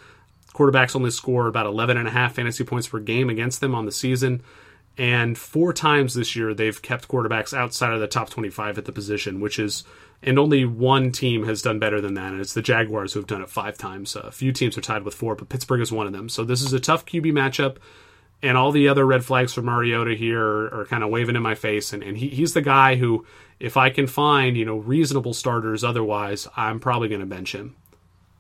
[0.55, 3.85] Quarterbacks only score about 11 and a half fantasy points per game against them on
[3.85, 4.43] the season.
[4.99, 8.93] And four times this year, they've kept quarterbacks outside of the top 25 at the
[8.93, 9.85] position, which is,
[10.23, 13.27] and only one team has done better than that, and it's the Jaguars who have
[13.27, 14.17] done it five times.
[14.17, 16.29] Uh, a few teams are tied with four, but Pittsburgh is one of them.
[16.29, 17.77] So this is a tough QB matchup,
[18.43, 21.43] and all the other red flags for Mariota here are, are kind of waving in
[21.43, 21.93] my face.
[21.93, 23.27] And, and he, he's the guy who,
[23.61, 27.77] if I can find, you know, reasonable starters otherwise, I'm probably going to bench him.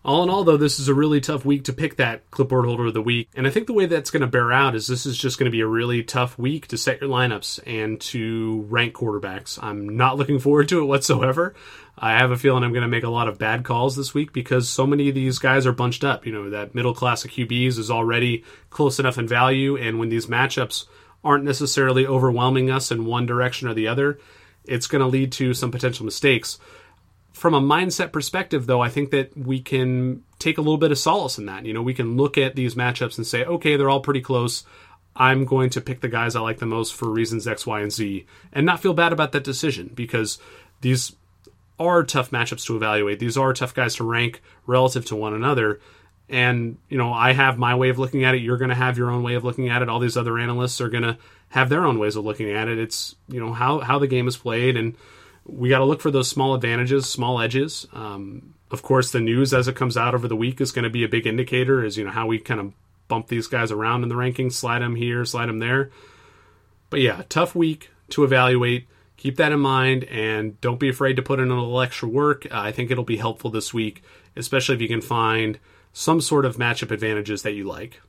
[0.06, 2.86] All in all, though, this is a really tough week to pick that clipboard holder
[2.86, 3.28] of the week.
[3.34, 5.46] And I think the way that's going to bear out is this is just going
[5.46, 9.60] to be a really tough week to set your lineups and to rank quarterbacks.
[9.60, 11.56] I'm not looking forward to it whatsoever.
[11.98, 14.32] I have a feeling I'm going to make a lot of bad calls this week
[14.32, 16.24] because so many of these guys are bunched up.
[16.24, 19.76] You know, that middle class of QBs is already close enough in value.
[19.76, 20.84] And when these matchups
[21.24, 24.20] aren't necessarily overwhelming us in one direction or the other,
[24.66, 26.60] it's going to lead to some potential mistakes
[27.36, 30.96] from a mindset perspective, though, I think that we can take a little bit of
[30.96, 31.66] solace in that.
[31.66, 34.64] You know, we can look at these matchups and say, okay, they're all pretty close.
[35.14, 37.92] I'm going to pick the guys I like the most for reasons X, Y, and
[37.92, 38.24] Z,
[38.54, 40.38] and not feel bad about that decision because
[40.80, 41.14] these
[41.78, 43.18] are tough matchups to evaluate.
[43.18, 45.78] These are tough guys to rank relative to one another.
[46.30, 48.40] And, you know, I have my way of looking at it.
[48.40, 49.90] You're going to have your own way of looking at it.
[49.90, 51.18] All these other analysts are going to
[51.50, 52.78] have their own ways of looking at it.
[52.78, 54.96] It's, you know, how, how the game is played and,
[55.48, 57.86] we got to look for those small advantages, small edges.
[57.92, 60.90] Um, of course, the news as it comes out over the week is going to
[60.90, 62.72] be a big indicator, as you know how we kind of
[63.08, 65.90] bump these guys around in the rankings, slide them here, slide them there.
[66.90, 68.88] But yeah, tough week to evaluate.
[69.16, 72.46] Keep that in mind, and don't be afraid to put in a little extra work.
[72.46, 74.02] Uh, I think it'll be helpful this week,
[74.34, 75.58] especially if you can find
[75.92, 78.02] some sort of matchup advantages that you like.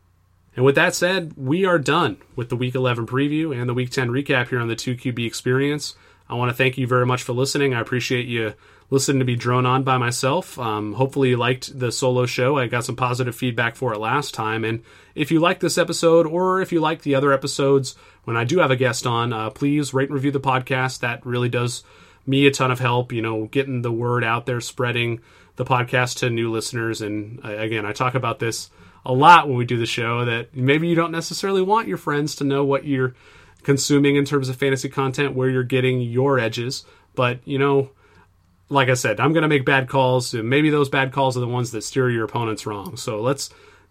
[0.56, 3.92] And with that said, we are done with the Week 11 preview and the Week
[3.92, 5.96] 10 recap here on the 2QB Experience.
[6.30, 7.74] I want to thank you very much for listening.
[7.74, 8.54] I appreciate you
[8.90, 10.58] listening to be drone on by myself.
[10.60, 12.58] Um, hopefully, you liked the solo show.
[12.58, 14.64] I got some positive feedback for it last time.
[14.64, 14.84] And
[15.16, 18.60] if you like this episode, or if you like the other episodes when I do
[18.60, 21.00] have a guest on, uh, please rate and review the podcast.
[21.00, 21.84] That really does
[22.26, 25.22] me a ton of help, you know, getting the word out there, spreading
[25.56, 27.02] the podcast to new listeners.
[27.02, 28.70] And uh, again, I talk about this
[29.06, 32.36] a lot when we do the show that maybe you don't necessarily want your friends
[32.36, 33.16] to know what you're
[33.64, 36.86] consuming in terms of fantasy content where you're getting your edges.
[37.16, 37.92] But, you know,
[38.70, 40.34] like I said, I'm going to make bad calls.
[40.34, 42.98] And maybe those bad calls are the ones that steer your opponents wrong.
[42.98, 43.50] So let's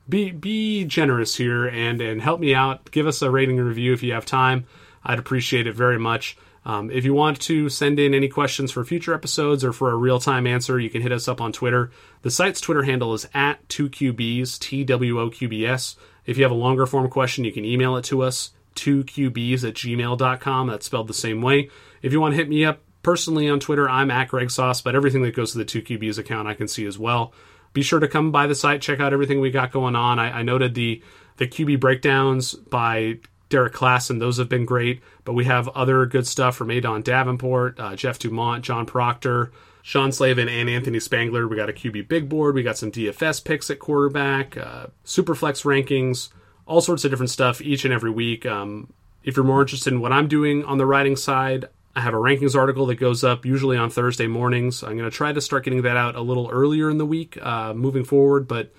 [0.09, 2.91] be be generous here and and help me out.
[2.91, 4.67] Give us a rating and review if you have time.
[5.05, 6.37] I'd appreciate it very much.
[6.65, 9.97] Um, if you want to send in any questions for future episodes or for a
[9.97, 11.93] real time answer, you can hit us up on Twitter.
[12.23, 15.97] The site's Twitter handle is at 2QBs, T W O Q B S.
[16.25, 18.51] If you have a longer form question, you can email it to us.
[18.77, 20.67] 2qbs at gmail.com.
[20.69, 21.71] That's spelled the same way.
[22.03, 24.95] If you want to hit me up personally on Twitter, I'm at Greg Sauce, but
[24.95, 27.33] everything that goes to the 2qbs account I can see as well.
[27.73, 30.19] Be sure to come by the site, check out everything we got going on.
[30.19, 31.03] I, I noted the
[31.37, 33.19] the QB breakdowns by
[33.51, 37.79] Derrik Klassen; those have been great, but we have other good stuff from Adon Davenport,
[37.79, 39.53] uh, Jeff Dumont, John Proctor,
[39.83, 41.47] Sean Slavin, and Anthony Spangler.
[41.47, 42.55] We got a QB big board.
[42.55, 46.31] We got some DFS picks at quarterback, uh, Superflex rankings
[46.67, 48.45] all sorts of different stuff each and every week.
[48.45, 48.93] Um,
[49.25, 52.19] if you're more interested in what I'm doing on the writing side, I have a
[52.19, 54.83] rankings article that goes up usually on Thursday mornings.
[54.83, 57.39] I'm going to try to start getting that out a little earlier in the week
[57.41, 58.71] uh, moving forward, but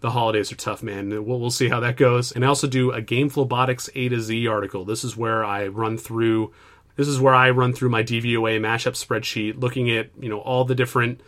[0.00, 1.08] the holidays are tough, man.
[1.24, 2.32] We'll, we'll see how that goes.
[2.32, 4.84] And I also do a Game Flowbotics A to Z article.
[4.84, 6.52] This is where I run through.
[6.96, 10.64] This is where I run through my DVOA mashup spreadsheet, looking at you know all
[10.64, 11.20] the different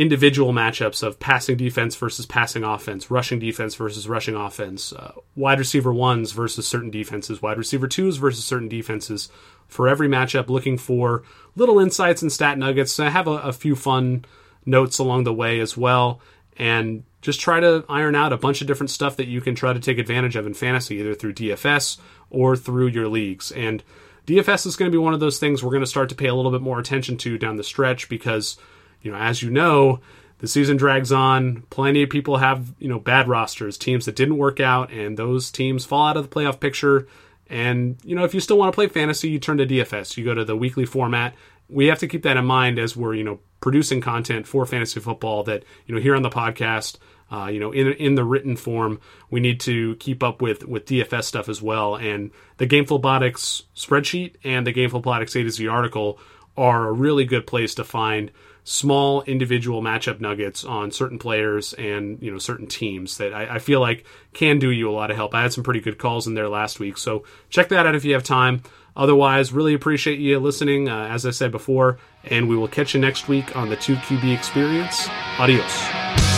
[0.00, 5.58] individual matchups of passing defense versus passing offense, rushing defense versus rushing offense, uh, wide
[5.58, 9.28] receiver ones versus certain defenses, wide receiver twos versus certain defenses.
[9.68, 11.22] For every matchup, looking for
[11.54, 12.98] little insights and stat nuggets.
[12.98, 14.24] I have a, a few fun
[14.64, 16.22] notes along the way as well,
[16.56, 19.74] and just try to iron out a bunch of different stuff that you can try
[19.74, 21.98] to take advantage of in fantasy, either through DFS
[22.30, 23.52] or through your leagues.
[23.52, 23.84] And
[24.26, 26.28] DFS is going to be one of those things we're going to start to pay
[26.28, 28.56] a little bit more attention to down the stretch because
[29.02, 30.00] you know, as you know,
[30.38, 31.62] the season drags on.
[31.70, 35.50] Plenty of people have, you know, bad rosters, teams that didn't work out, and those
[35.50, 37.06] teams fall out of the playoff picture.
[37.48, 40.16] And, you know, if you still want to play fantasy, you turn to DFS.
[40.16, 41.34] You go to the weekly format.
[41.68, 45.00] We have to keep that in mind as we're, you know, producing content for fantasy
[45.00, 46.96] football that, you know, here on the podcast,
[47.30, 50.86] uh, you know, in in the written form, we need to keep up with with
[50.86, 51.94] DFS stuff as well.
[51.96, 56.18] And the Game Flowbotics spreadsheet and the Game Flowbotics A to Z article
[56.56, 58.32] are a really good place to find
[58.64, 63.58] small individual matchup nuggets on certain players and you know certain teams that I, I,
[63.58, 65.34] feel like can do you a lot of help.
[65.34, 68.04] I had some pretty good calls in there last week, so check that out if
[68.04, 68.62] you have time.
[68.96, 73.00] Otherwise, really appreciate you listening, uh, as I said before, and we will catch you
[73.00, 75.08] next week on the 2QB Experience.
[75.38, 76.29] Adios.